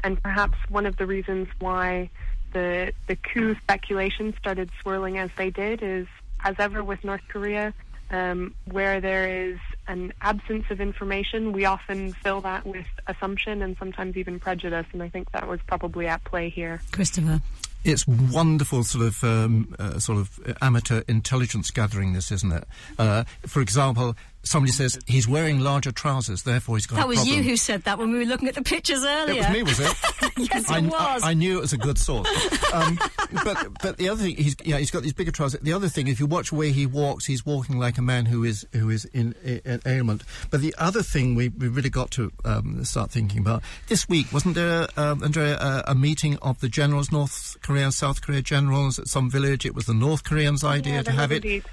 and 0.04 0.22
perhaps 0.22 0.58
one 0.68 0.84
of 0.84 0.96
the 0.96 1.06
reasons 1.06 1.48
why 1.60 2.10
the, 2.52 2.92
the 3.06 3.16
coup 3.16 3.54
speculation 3.62 4.34
started 4.38 4.70
swirling 4.82 5.16
as 5.16 5.30
they 5.38 5.48
did 5.48 5.82
is, 5.82 6.06
as 6.44 6.56
ever 6.58 6.84
with 6.84 7.02
North 7.04 7.22
Korea, 7.28 7.72
um, 8.10 8.54
where 8.66 9.00
there 9.00 9.46
is 9.48 9.58
an 9.90 10.12
absence 10.20 10.64
of 10.70 10.80
information, 10.80 11.52
we 11.52 11.64
often 11.64 12.12
fill 12.12 12.40
that 12.42 12.64
with 12.64 12.86
assumption 13.08 13.60
and 13.60 13.76
sometimes 13.76 14.16
even 14.16 14.38
prejudice, 14.38 14.86
and 14.92 15.02
I 15.02 15.08
think 15.08 15.32
that 15.32 15.48
was 15.48 15.58
probably 15.66 16.06
at 16.06 16.22
play 16.24 16.48
here. 16.48 16.80
Christopher. 16.92 17.42
It's 17.82 18.06
wonderful, 18.06 18.84
sort 18.84 19.06
of 19.06 19.24
um, 19.24 19.74
uh, 19.78 19.98
sort 19.98 20.18
of 20.18 20.38
amateur 20.60 21.02
intelligence 21.08 21.70
gathering. 21.70 22.12
This, 22.12 22.30
isn't 22.30 22.52
it? 22.52 22.64
Uh, 22.98 23.24
for 23.46 23.62
example, 23.62 24.16
somebody 24.42 24.72
says 24.72 24.98
he's 25.06 25.28
wearing 25.28 25.60
larger 25.60 25.92
trousers, 25.92 26.42
therefore 26.42 26.76
he's 26.76 26.86
got 26.86 26.96
that 26.96 27.04
a 27.04 27.08
was 27.08 27.18
problem. 27.18 27.36
you 27.36 27.42
who 27.42 27.56
said 27.56 27.82
that 27.84 27.98
when 27.98 28.10
we 28.10 28.18
were 28.18 28.24
looking 28.24 28.48
at 28.48 28.54
the 28.54 28.62
pictures 28.62 29.04
earlier. 29.04 29.42
It 29.42 29.46
was 29.46 29.50
me, 29.50 29.62
was 29.62 29.80
it? 29.80 29.96
yes, 30.52 30.70
I, 30.70 30.78
it 30.78 30.84
was. 30.84 31.22
I, 31.22 31.30
I 31.30 31.34
knew 31.34 31.58
it 31.58 31.60
was 31.60 31.72
a 31.72 31.78
good 31.78 31.98
source. 31.98 32.28
Um, 32.72 32.98
but 33.44 33.68
but 33.82 33.96
the 33.98 34.08
other 34.08 34.22
thing, 34.22 34.36
he's 34.36 34.56
yeah, 34.64 34.78
he's 34.78 34.90
got 34.90 35.02
these 35.02 35.12
bigger 35.12 35.30
trousers. 35.30 35.60
The 35.60 35.72
other 35.72 35.88
thing, 35.88 36.08
if 36.08 36.18
you 36.20 36.26
watch 36.26 36.50
the 36.50 36.56
way 36.56 36.72
he 36.72 36.86
walks, 36.86 37.26
he's 37.26 37.44
walking 37.44 37.78
like 37.78 37.98
a 37.98 38.02
man 38.02 38.26
who 38.26 38.44
is 38.44 38.66
who 38.72 38.90
is 38.90 39.04
in, 39.06 39.34
in 39.44 39.80
ailment. 39.86 40.22
But 40.50 40.60
the 40.62 40.74
other 40.78 41.02
thing 41.02 41.34
we 41.34 41.48
we 41.50 41.68
really 41.68 41.90
got 41.90 42.10
to 42.12 42.32
um, 42.44 42.84
start 42.84 43.10
thinking 43.10 43.40
about 43.40 43.62
this 43.88 44.08
week 44.08 44.32
wasn't 44.32 44.54
there, 44.54 44.88
um, 44.96 45.22
Andrea, 45.22 45.58
a, 45.58 45.84
a 45.88 45.94
meeting 45.94 46.36
of 46.42 46.60
the 46.60 46.68
generals, 46.68 47.12
North 47.12 47.56
Korea 47.62 47.84
and 47.84 47.94
South 47.94 48.22
Korea 48.22 48.42
generals 48.42 48.98
at 48.98 49.06
some 49.08 49.30
village? 49.30 49.66
It 49.66 49.74
was 49.74 49.86
the 49.86 49.94
North 49.94 50.24
Koreans' 50.24 50.64
idea 50.64 50.94
Yeah, 50.94 51.02
to 51.02 51.12
have 51.12 51.30
was 51.30 51.38
it. 51.38 51.44
indeed. 51.44 51.64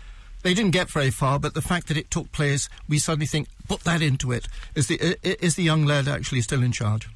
They 0.44 0.54
didn't 0.54 0.72
get 0.72 0.90
very 0.90 1.10
far, 1.10 1.40
but 1.40 1.54
the 1.54 1.62
fact 1.62 1.88
that 1.88 1.98
it 1.98 2.10
took 2.12 2.32
place, 2.32 2.70
we 2.88 3.00
suddenly 3.00 3.26
think, 3.26 3.48
put 3.68 3.82
that 3.82 4.02
into 4.02 4.32
it. 4.32 4.48
Is 4.76 4.88
the 4.88 5.18
is 5.24 5.56
the 5.56 5.64
young 5.64 5.86
lad 5.86 6.08
actually 6.08 6.42
still 6.42 6.64
in 6.64 6.72
charge? 6.72 7.10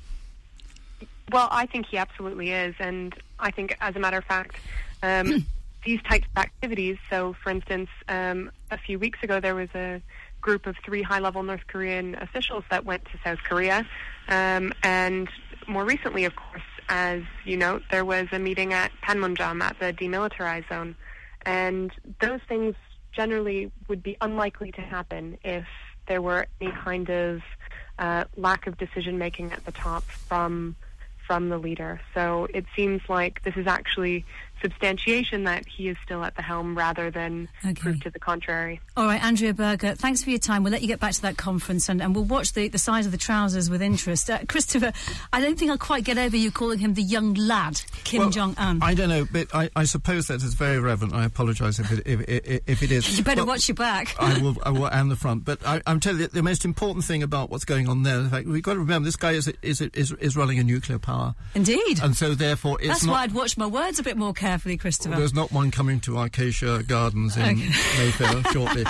Well, 1.32 1.48
I 1.50 1.66
think 1.66 1.86
he 1.86 1.98
absolutely 1.98 2.52
is, 2.52 2.76
and 2.80 3.16
I 3.40 3.52
think, 3.52 3.78
as 3.80 3.96
a 3.96 4.00
matter 4.00 4.18
of 4.18 4.26
fact, 4.26 4.58
um, 5.02 5.46
these 5.86 6.02
types 6.04 6.28
of 6.36 6.42
activities. 6.42 6.98
So, 7.10 7.36
for 7.42 7.52
instance, 7.52 7.90
um, 8.10 8.52
a 8.70 8.78
few 8.78 9.00
weeks 9.00 9.20
ago, 9.24 9.40
there 9.40 9.56
was 9.56 9.70
a 9.74 10.02
group 10.42 10.66
of 10.66 10.76
three 10.84 11.04
high-level 11.04 11.44
North 11.44 11.68
Korean 11.68 12.16
officials 12.16 12.64
that 12.70 12.84
went 12.84 13.06
to 13.06 13.12
South 13.24 13.40
Korea, 13.44 13.88
um, 14.28 14.74
and 14.84 15.30
more 15.68 15.86
recently, 15.86 16.26
of 16.26 16.36
course, 16.36 16.64
as 16.90 17.22
you 17.46 17.56
note, 17.56 17.84
there 17.92 18.04
was 18.04 18.28
a 18.34 18.40
meeting 18.40 18.74
at 18.74 18.92
Panmunjom 19.02 19.62
at 19.62 19.80
the 19.80 19.94
demilitarized 19.94 20.68
zone, 20.68 20.96
and 21.46 21.92
those 22.20 22.42
things 22.50 22.76
generally 23.12 23.72
would 23.88 24.04
be 24.04 24.18
unlikely 24.22 24.72
to 24.74 24.82
happen 24.82 25.38
if 25.44 25.66
there 26.08 26.22
were 26.22 26.48
any 26.60 26.72
kind 26.72 27.10
of 27.10 27.42
uh, 28.00 28.24
lack 28.36 28.68
of 28.68 28.78
decision 28.78 29.18
making 29.18 29.52
at 29.52 29.64
the 29.66 29.72
top 29.72 30.04
from 30.28 30.76
from 31.28 31.50
the 31.50 31.58
leader. 31.58 32.02
So 32.14 32.48
it 32.54 32.66
seems 32.76 33.02
like 33.08 33.42
this 33.44 33.56
is 33.56 33.68
actually 33.68 34.26
substantiation 34.62 35.44
that 35.46 35.66
he 35.68 35.88
is 35.90 35.98
still 36.04 36.24
at 36.24 36.36
the 36.36 36.42
helm 36.42 36.78
rather 36.78 37.12
than 37.12 37.48
proof 37.76 38.00
to 38.02 38.10
the 38.10 38.20
contrary. 38.20 38.80
All 38.96 39.06
right, 39.06 39.24
Andrea 39.24 39.54
Berger, 39.54 39.96
thanks 39.96 40.24
for 40.24 40.30
your 40.30 40.40
time. 40.40 40.64
We'll 40.64 40.72
let 40.72 40.82
you 40.82 40.88
get 40.88 41.00
back 41.00 41.14
to 41.14 41.22
that 41.24 41.38
conference 41.38 41.90
and, 41.90 42.02
and 42.02 42.14
we'll 42.16 42.24
watch 42.26 42.54
the, 42.54 42.68
the 42.68 42.78
size 42.78 43.06
of 43.06 43.12
the 43.12 43.18
trousers 43.18 43.70
with 43.70 43.82
interest. 43.82 44.30
Uh, 44.30 44.40
Christopher, 44.48 44.94
I 45.34 45.42
don't 45.42 45.58
think 45.58 45.72
I'll 45.72 45.78
quite 45.78 46.04
get 46.04 46.18
over 46.18 46.36
you 46.38 46.52
calling 46.52 46.80
him 46.80 46.94
the 46.94 47.02
young 47.04 47.34
lad, 47.34 47.82
Kim 48.04 48.20
Well, 48.22 48.30
Jong 48.30 48.56
Un. 48.58 48.80
I 48.82 48.94
don't 48.94 49.10
know, 49.10 49.26
but 49.32 49.54
I, 49.54 49.70
I 49.76 49.84
suppose 49.86 50.28
that 50.28 50.36
is 50.44 50.54
very 50.54 50.80
relevant. 50.80 51.14
I 51.14 51.26
apologise 51.26 51.80
if 51.80 51.92
it, 51.92 52.04
if, 52.06 52.22
if, 52.28 52.62
if 52.68 52.84
it 52.84 52.92
is. 52.92 53.18
You 53.18 53.24
better 53.24 53.42
But 53.42 53.48
watch 53.48 53.68
your 53.68 53.76
back. 53.76 54.16
I 54.20 54.38
will, 54.42 54.56
I 54.64 54.70
will, 54.70 54.86
and 54.88 55.10
the 55.10 55.16
front. 55.16 55.46
But 55.46 55.66
I, 55.66 55.82
I'm 55.88 56.00
telling 56.00 56.22
you, 56.22 56.28
the 56.28 56.44
most 56.44 56.66
important 56.66 57.06
thing 57.06 57.24
about 57.24 57.50
what's 57.50 57.66
going 57.66 57.88
on 57.90 58.04
there, 58.04 58.20
the 58.22 58.30
fact 58.30 58.48
we've 58.48 58.62
got 58.64 58.74
to 58.74 58.80
remember, 58.80 59.06
this 59.06 59.16
guy 59.16 59.32
is 59.32 59.48
is 59.62 59.82
is, 59.82 60.12
is 60.14 60.36
running 60.38 60.60
a 60.60 60.64
nuclear 60.64 61.00
power, 61.00 61.36
Indeed. 61.56 62.00
and 62.04 62.16
so 62.16 62.34
therefore 62.36 62.78
it's 62.80 62.88
That's 62.88 63.04
not. 63.06 63.12
why 63.14 63.24
I'd 63.24 63.32
watch 63.34 63.58
my 63.58 63.66
words 63.68 64.00
a 64.00 64.04
bit 64.04 64.18
more 64.18 64.34
carefully, 64.34 64.51
Christopher. 64.78 65.16
There's 65.16 65.34
not 65.34 65.52
one 65.52 65.72
coming 65.72 66.00
to 66.02 66.18
Acacia 66.20 66.84
Gardens 66.84 67.38
in 67.38 67.44
Okay. 67.44 67.54
Mayfair 67.98 68.44
shortly, 68.52 68.84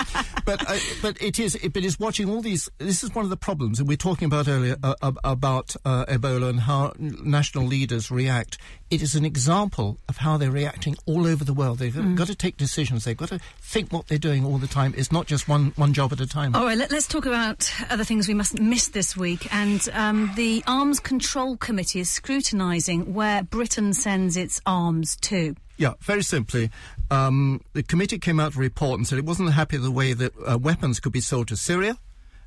but 0.45 0.69
uh, 0.69 0.77
but 1.01 1.21
it 1.21 1.39
is 1.39 1.55
it, 1.55 1.73
but 1.73 1.83
it's 1.83 1.99
watching 1.99 2.29
all 2.29 2.41
these. 2.41 2.69
This 2.77 3.03
is 3.03 3.13
one 3.13 3.23
of 3.25 3.29
the 3.29 3.37
problems, 3.37 3.79
and 3.79 3.87
we 3.87 3.93
are 3.93 3.97
talking 3.97 4.25
about 4.25 4.47
earlier 4.47 4.75
uh, 4.83 5.11
about 5.23 5.75
uh, 5.85 6.05
Ebola 6.05 6.49
and 6.49 6.59
how 6.61 6.93
national 6.97 7.65
leaders 7.65 8.11
react. 8.11 8.57
It 8.91 9.01
is 9.01 9.15
an 9.15 9.23
example 9.23 9.97
of 10.09 10.17
how 10.17 10.35
they're 10.35 10.51
reacting 10.51 10.97
all 11.05 11.25
over 11.25 11.45
the 11.45 11.53
world. 11.53 11.79
They've 11.79 11.93
Mm. 11.93 12.17
got 12.17 12.27
to 12.27 12.35
take 12.35 12.57
decisions. 12.57 13.05
They've 13.05 13.15
got 13.15 13.29
to 13.29 13.39
think 13.61 13.93
what 13.93 14.07
they're 14.07 14.17
doing 14.17 14.43
all 14.43 14.57
the 14.57 14.67
time. 14.67 14.93
It's 14.97 15.13
not 15.13 15.27
just 15.27 15.47
one 15.47 15.71
one 15.77 15.93
job 15.93 16.11
at 16.11 16.19
a 16.19 16.27
time. 16.27 16.53
All 16.55 16.65
right, 16.65 16.77
let, 16.77 16.91
us 16.91 17.07
talk 17.07 17.25
about 17.25 17.71
other 17.89 18.03
things 18.03 18.27
we 18.27 18.33
mustn't 18.33 18.61
miss 18.61 18.89
this 18.89 19.15
week. 19.15 19.47
And 19.53 19.87
um, 19.93 20.31
the 20.35 20.61
Arms 20.67 20.99
Control 20.99 21.55
Committee 21.55 22.01
is 22.01 22.09
scrutinising 22.09 23.13
where 23.13 23.43
Britain 23.43 23.93
sends 23.93 24.35
its 24.35 24.59
arms 24.65 25.15
to. 25.21 25.55
Yeah, 25.77 25.93
very 26.01 26.21
simply, 26.21 26.69
um, 27.09 27.61
the 27.73 27.83
committee 27.83 28.19
came 28.19 28.39
out 28.41 28.47
with 28.49 28.57
a 28.57 28.59
report 28.59 28.99
and 28.99 29.07
said 29.07 29.17
it 29.17 29.25
wasn't 29.25 29.53
happy 29.53 29.77
with 29.77 29.85
the 29.85 29.91
way 29.91 30.11
that 30.13 30.33
uh, 30.45 30.57
weapons 30.57 30.99
could 30.99 31.13
be 31.13 31.21
sold 31.21 31.47
to 31.47 31.55
Syria, 31.55 31.97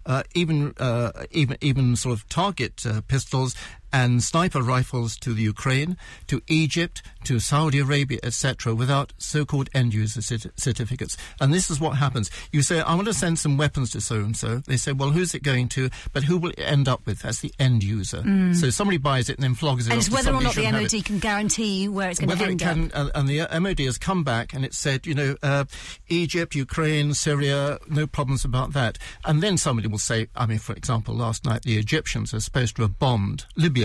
uh, 0.06 0.22
even 0.34 0.74
uh, 0.78 1.10
even 1.30 1.56
even 1.62 1.96
sort 1.96 2.12
of 2.18 2.28
target 2.28 2.84
uh, 2.86 3.00
pistols 3.08 3.56
and 3.94 4.24
sniper 4.24 4.60
rifles 4.60 5.16
to 5.18 5.32
the 5.32 5.42
Ukraine, 5.42 5.96
to 6.26 6.42
Egypt, 6.48 7.00
to 7.22 7.38
Saudi 7.38 7.78
Arabia, 7.78 8.18
etc., 8.24 8.74
without 8.74 9.12
so-called 9.18 9.70
end-user 9.72 10.20
cert- 10.20 10.50
certificates. 10.58 11.16
And 11.40 11.54
this 11.54 11.70
is 11.70 11.78
what 11.78 11.96
happens: 11.96 12.28
you 12.50 12.60
say, 12.62 12.80
"I 12.80 12.94
want 12.96 13.06
to 13.06 13.14
send 13.14 13.38
some 13.38 13.56
weapons 13.56 13.92
to 13.92 14.00
so 14.00 14.16
and 14.16 14.36
so." 14.36 14.58
They 14.66 14.76
say, 14.76 14.90
"Well, 14.92 15.10
who's 15.10 15.32
it 15.32 15.44
going 15.44 15.68
to?" 15.70 15.90
But 16.12 16.24
who 16.24 16.36
will 16.36 16.50
it 16.50 16.58
end 16.58 16.88
up 16.88 17.06
with? 17.06 17.20
That's 17.20 17.40
the 17.40 17.54
end 17.60 17.84
user. 17.84 18.22
Mm. 18.22 18.56
So 18.56 18.70
somebody 18.70 18.98
buys 18.98 19.30
it 19.30 19.36
and 19.36 19.44
then 19.44 19.54
flogs 19.54 19.86
it. 19.86 19.92
And 19.92 20.00
it's 20.00 20.10
whether 20.10 20.34
or 20.34 20.42
not 20.42 20.56
the 20.56 20.70
MOD 20.72 21.04
can 21.04 21.20
guarantee 21.20 21.86
where 21.88 22.10
it's 22.10 22.18
going 22.18 22.36
to 22.36 22.44
end 22.44 22.60
it 22.60 22.64
can, 22.64 22.90
up. 22.92 23.06
uh, 23.06 23.10
and 23.14 23.28
the 23.28 23.46
MOD 23.60 23.78
has 23.80 23.96
come 23.96 24.24
back 24.24 24.52
and 24.52 24.64
it 24.64 24.74
said, 24.74 25.06
you 25.06 25.14
know, 25.14 25.36
uh, 25.42 25.64
Egypt, 26.08 26.54
Ukraine, 26.54 27.14
Syria, 27.14 27.78
no 27.88 28.06
problems 28.06 28.44
about 28.44 28.72
that. 28.72 28.98
And 29.24 29.42
then 29.42 29.56
somebody 29.56 29.86
will 29.88 29.98
say, 29.98 30.28
I 30.34 30.46
mean, 30.46 30.58
for 30.58 30.74
example, 30.74 31.14
last 31.14 31.44
night 31.44 31.62
the 31.62 31.78
Egyptians 31.78 32.34
are 32.34 32.40
supposed 32.40 32.76
to 32.76 32.82
have 32.82 32.98
bombed 32.98 33.46
Libya. 33.56 33.83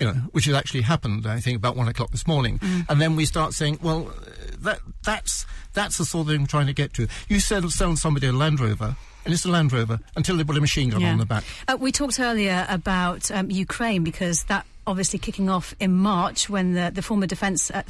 You 0.00 0.06
know, 0.06 0.12
which 0.32 0.44
has 0.44 0.54
actually 0.54 0.82
happened, 0.82 1.26
I 1.26 1.40
think, 1.40 1.56
about 1.56 1.74
one 1.76 1.88
o'clock 1.88 2.10
this 2.12 2.26
morning. 2.26 2.58
Mm. 2.60 2.86
And 2.88 3.00
then 3.00 3.16
we 3.16 3.24
start 3.24 3.52
saying, 3.52 3.80
well, 3.82 4.08
uh, 4.08 4.30
that 4.60 4.78
that's 5.04 5.44
that's 5.74 5.98
the 5.98 6.04
sort 6.04 6.26
of 6.28 6.32
thing 6.32 6.42
I'm 6.42 6.46
trying 6.46 6.68
to 6.68 6.72
get 6.72 6.92
to. 6.94 7.08
You 7.28 7.40
sell, 7.40 7.68
sell 7.68 7.96
somebody 7.96 8.28
a 8.28 8.32
Land 8.32 8.60
Rover, 8.60 8.96
and 9.24 9.34
it's 9.34 9.44
a 9.44 9.48
Land 9.48 9.72
Rover 9.72 9.98
until 10.16 10.36
they 10.36 10.44
put 10.44 10.56
a 10.56 10.60
machine 10.60 10.90
gun 10.90 11.00
Yeah. 11.00 11.12
on 11.12 11.18
the 11.18 11.26
back. 11.26 11.42
Uh, 11.66 11.76
we 11.80 11.90
talked 11.90 12.20
earlier 12.20 12.64
about 12.68 13.30
um, 13.32 13.50
Ukraine 13.50 14.04
because 14.04 14.44
that 14.44 14.66
obviously 14.88 15.18
kicking 15.18 15.50
off 15.50 15.74
in 15.78 15.92
March 15.92 16.48
when 16.48 16.72
the, 16.72 16.90
the 16.92 17.02
former 17.02 17.26
defence 17.26 17.70
uh, 17.70 17.82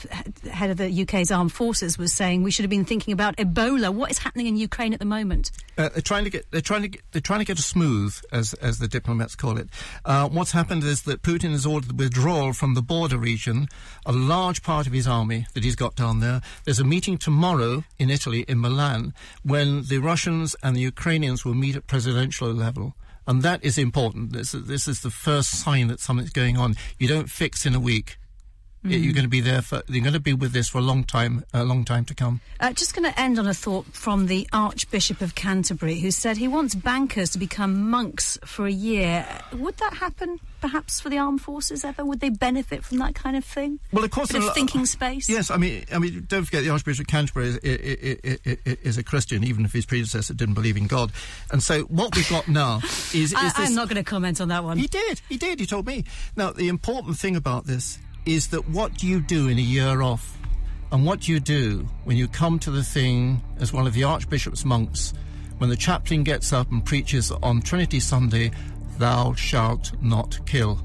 head 0.50 0.70
of 0.70 0.76
the 0.76 1.02
UK's 1.02 1.30
armed 1.30 1.52
forces 1.52 1.96
was 1.96 2.12
saying 2.12 2.42
we 2.42 2.50
should 2.50 2.64
have 2.64 2.70
been 2.70 2.84
thinking 2.84 3.12
about 3.12 3.36
Ebola. 3.36 3.94
What 3.94 4.10
is 4.10 4.18
happening 4.18 4.46
in 4.48 4.56
Ukraine 4.56 4.92
at 4.92 4.98
the 4.98 5.04
moment? 5.04 5.52
Uh, 5.78 5.88
they're 5.90 6.02
trying 6.02 6.24
to 6.24 6.30
get 6.30 6.50
they're 6.50 6.60
trying 6.60 6.82
to 6.82 6.88
get, 6.88 7.02
they're 7.12 7.20
trying 7.20 7.38
to 7.38 7.44
get 7.44 7.58
a 7.58 7.62
smooth, 7.62 8.18
as 8.32 8.54
as 8.54 8.78
the 8.78 8.88
diplomats 8.88 9.36
call 9.36 9.58
it. 9.58 9.68
Uh, 10.04 10.28
what's 10.28 10.50
happened 10.50 10.82
is 10.82 11.02
that 11.02 11.22
Putin 11.22 11.52
has 11.52 11.64
ordered 11.64 11.90
the 11.90 11.94
withdrawal 11.94 12.52
from 12.52 12.74
the 12.74 12.82
border 12.82 13.16
region, 13.16 13.68
a 14.04 14.12
large 14.12 14.62
part 14.62 14.86
of 14.86 14.92
his 14.92 15.06
army 15.06 15.46
that 15.54 15.62
he's 15.62 15.76
got 15.76 15.94
down 15.94 16.18
there. 16.18 16.42
There's 16.64 16.80
a 16.80 16.84
meeting 16.84 17.16
tomorrow 17.16 17.84
in 17.98 18.10
Italy, 18.10 18.44
in 18.48 18.60
Milan, 18.60 19.14
when 19.44 19.84
the 19.84 19.98
Russians 19.98 20.56
and 20.62 20.74
the 20.74 20.80
Ukrainians 20.80 21.44
will 21.44 21.54
meet 21.54 21.76
at 21.76 21.86
presidential 21.86 22.52
level. 22.52 22.94
And 23.28 23.42
that 23.42 23.62
is 23.62 23.76
important. 23.76 24.32
This, 24.32 24.52
this 24.52 24.88
is 24.88 25.02
the 25.02 25.10
first 25.10 25.50
sign 25.50 25.88
that 25.88 26.00
something's 26.00 26.30
going 26.30 26.56
on. 26.56 26.76
You 26.98 27.08
don't 27.08 27.28
fix 27.28 27.66
in 27.66 27.74
a 27.74 27.80
week. 27.80 28.16
Mhm. 28.90 29.04
You're 29.04 29.12
going 29.12 29.24
to 29.24 29.28
be 29.28 29.40
there 29.40 29.62
for. 29.62 29.82
You're 29.88 30.02
going 30.02 30.14
to 30.14 30.20
be 30.20 30.32
with 30.32 30.52
this 30.52 30.68
for 30.68 30.78
a 30.78 30.82
long 30.82 31.04
time, 31.04 31.44
a 31.52 31.64
long 31.64 31.84
time 31.84 32.04
to 32.06 32.14
come. 32.14 32.40
Uh, 32.60 32.72
just 32.72 32.94
going 32.94 33.10
to 33.10 33.20
end 33.20 33.38
on 33.38 33.46
a 33.46 33.54
thought 33.54 33.86
from 33.94 34.26
the 34.26 34.48
Archbishop 34.52 35.20
of 35.20 35.34
Canterbury, 35.34 35.98
who 36.00 36.10
said 36.10 36.36
he 36.36 36.48
wants 36.48 36.74
bankers 36.74 37.30
to 37.30 37.38
become 37.38 37.88
monks 37.90 38.38
for 38.44 38.66
a 38.66 38.72
year. 38.72 39.26
Would 39.52 39.76
that 39.78 39.94
happen, 39.94 40.38
perhaps, 40.60 41.00
for 41.00 41.08
the 41.08 41.18
armed 41.18 41.40
forces 41.42 41.84
ever? 41.84 42.04
Would 42.04 42.20
they 42.20 42.30
benefit 42.30 42.84
from 42.84 42.98
that 42.98 43.14
kind 43.14 43.36
of 43.36 43.44
thing? 43.44 43.78
Well, 43.92 44.04
of 44.04 44.10
course, 44.10 44.32
Bit 44.32 44.42
of 44.44 44.54
thinking 44.54 44.86
space. 44.86 45.28
Yes, 45.28 45.50
I 45.50 45.56
mean, 45.56 45.84
I 45.92 45.98
mean, 45.98 46.26
don't 46.28 46.44
forget 46.44 46.64
the 46.64 46.70
Archbishop 46.70 47.04
of 47.04 47.08
Canterbury 47.08 47.48
is, 47.48 47.56
is, 47.58 48.38
is, 48.64 48.76
is 48.82 48.98
a 48.98 49.02
Christian, 49.02 49.44
even 49.44 49.64
if 49.64 49.72
his 49.72 49.86
predecessor 49.86 50.34
didn't 50.34 50.54
believe 50.54 50.76
in 50.76 50.86
God. 50.86 51.12
And 51.50 51.62
so, 51.62 51.82
what 51.84 52.14
we've 52.16 52.28
got 52.28 52.48
now 52.48 52.78
is, 52.84 53.14
is 53.14 53.34
I, 53.34 53.44
this. 53.44 53.58
I'm 53.58 53.74
not 53.74 53.88
going 53.88 53.96
to 54.02 54.08
comment 54.08 54.40
on 54.40 54.48
that 54.48 54.64
one. 54.64 54.78
He 54.78 54.86
did. 54.86 55.20
He 55.28 55.36
did. 55.36 55.60
He 55.60 55.66
told 55.66 55.86
me. 55.86 56.04
Now, 56.36 56.50
the 56.52 56.68
important 56.68 57.18
thing 57.18 57.36
about 57.36 57.66
this 57.66 57.98
is 58.28 58.48
that 58.48 58.68
what 58.68 59.02
you 59.02 59.20
do 59.22 59.48
in 59.48 59.58
a 59.58 59.62
year 59.62 60.02
off? 60.02 60.36
And 60.92 61.06
what 61.06 61.28
you 61.28 61.40
do 61.40 61.88
when 62.04 62.18
you 62.18 62.28
come 62.28 62.58
to 62.60 62.70
the 62.70 62.82
thing 62.82 63.42
as 63.58 63.72
one 63.72 63.86
of 63.86 63.94
the 63.94 64.04
Archbishop's 64.04 64.66
monks, 64.66 65.14
when 65.56 65.70
the 65.70 65.76
chaplain 65.76 66.24
gets 66.24 66.52
up 66.52 66.70
and 66.70 66.84
preaches 66.84 67.30
on 67.30 67.62
Trinity 67.62 68.00
Sunday, 68.00 68.50
thou 68.98 69.32
shalt 69.32 69.92
not 70.02 70.38
kill? 70.44 70.78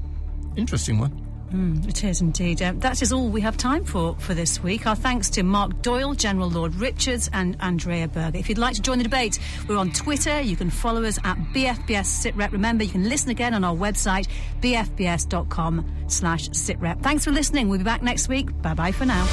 Interesting 0.56 0.98
one. 0.98 1.23
Mm, 1.54 1.88
it 1.88 2.02
is 2.02 2.20
indeed. 2.20 2.60
Um, 2.62 2.80
that 2.80 3.00
is 3.00 3.12
all 3.12 3.28
we 3.28 3.40
have 3.42 3.56
time 3.56 3.84
for 3.84 4.16
for 4.18 4.34
this 4.34 4.60
week. 4.60 4.88
Our 4.88 4.96
thanks 4.96 5.30
to 5.30 5.44
Mark 5.44 5.82
Doyle, 5.82 6.12
General 6.12 6.50
Lord 6.50 6.74
Richards, 6.74 7.30
and 7.32 7.56
Andrea 7.60 8.08
Berger. 8.08 8.38
If 8.38 8.48
you'd 8.48 8.58
like 8.58 8.74
to 8.74 8.82
join 8.82 8.98
the 8.98 9.04
debate, 9.04 9.38
we're 9.68 9.76
on 9.76 9.92
Twitter. 9.92 10.40
You 10.40 10.56
can 10.56 10.68
follow 10.68 11.04
us 11.04 11.18
at 11.22 11.38
BFBS 11.54 12.32
SitRep. 12.32 12.50
Remember, 12.50 12.82
you 12.82 12.90
can 12.90 13.08
listen 13.08 13.30
again 13.30 13.54
on 13.54 13.62
our 13.62 13.74
website, 13.74 14.26
bfbs.com 14.62 15.86
slash 16.08 16.48
sitrep. 16.48 17.00
Thanks 17.02 17.24
for 17.24 17.30
listening. 17.30 17.68
We'll 17.68 17.78
be 17.78 17.84
back 17.84 18.02
next 18.02 18.28
week. 18.28 18.50
Bye 18.60 18.74
bye 18.74 18.92
for 18.92 19.06
now. 19.06 19.24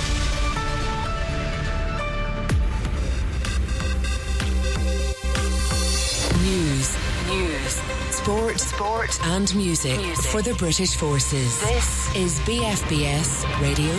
Sport, 8.22 8.60
sport, 8.60 9.20
and 9.24 9.56
music, 9.56 10.00
for 10.16 10.44
the 10.44 10.54
British 10.54 10.96
forces. 10.96 11.60
This 11.62 12.16
is 12.16 12.40
BFBS 12.42 13.60
Radio 13.60 13.96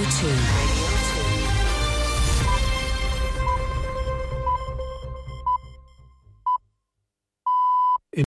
2. 0.87 0.91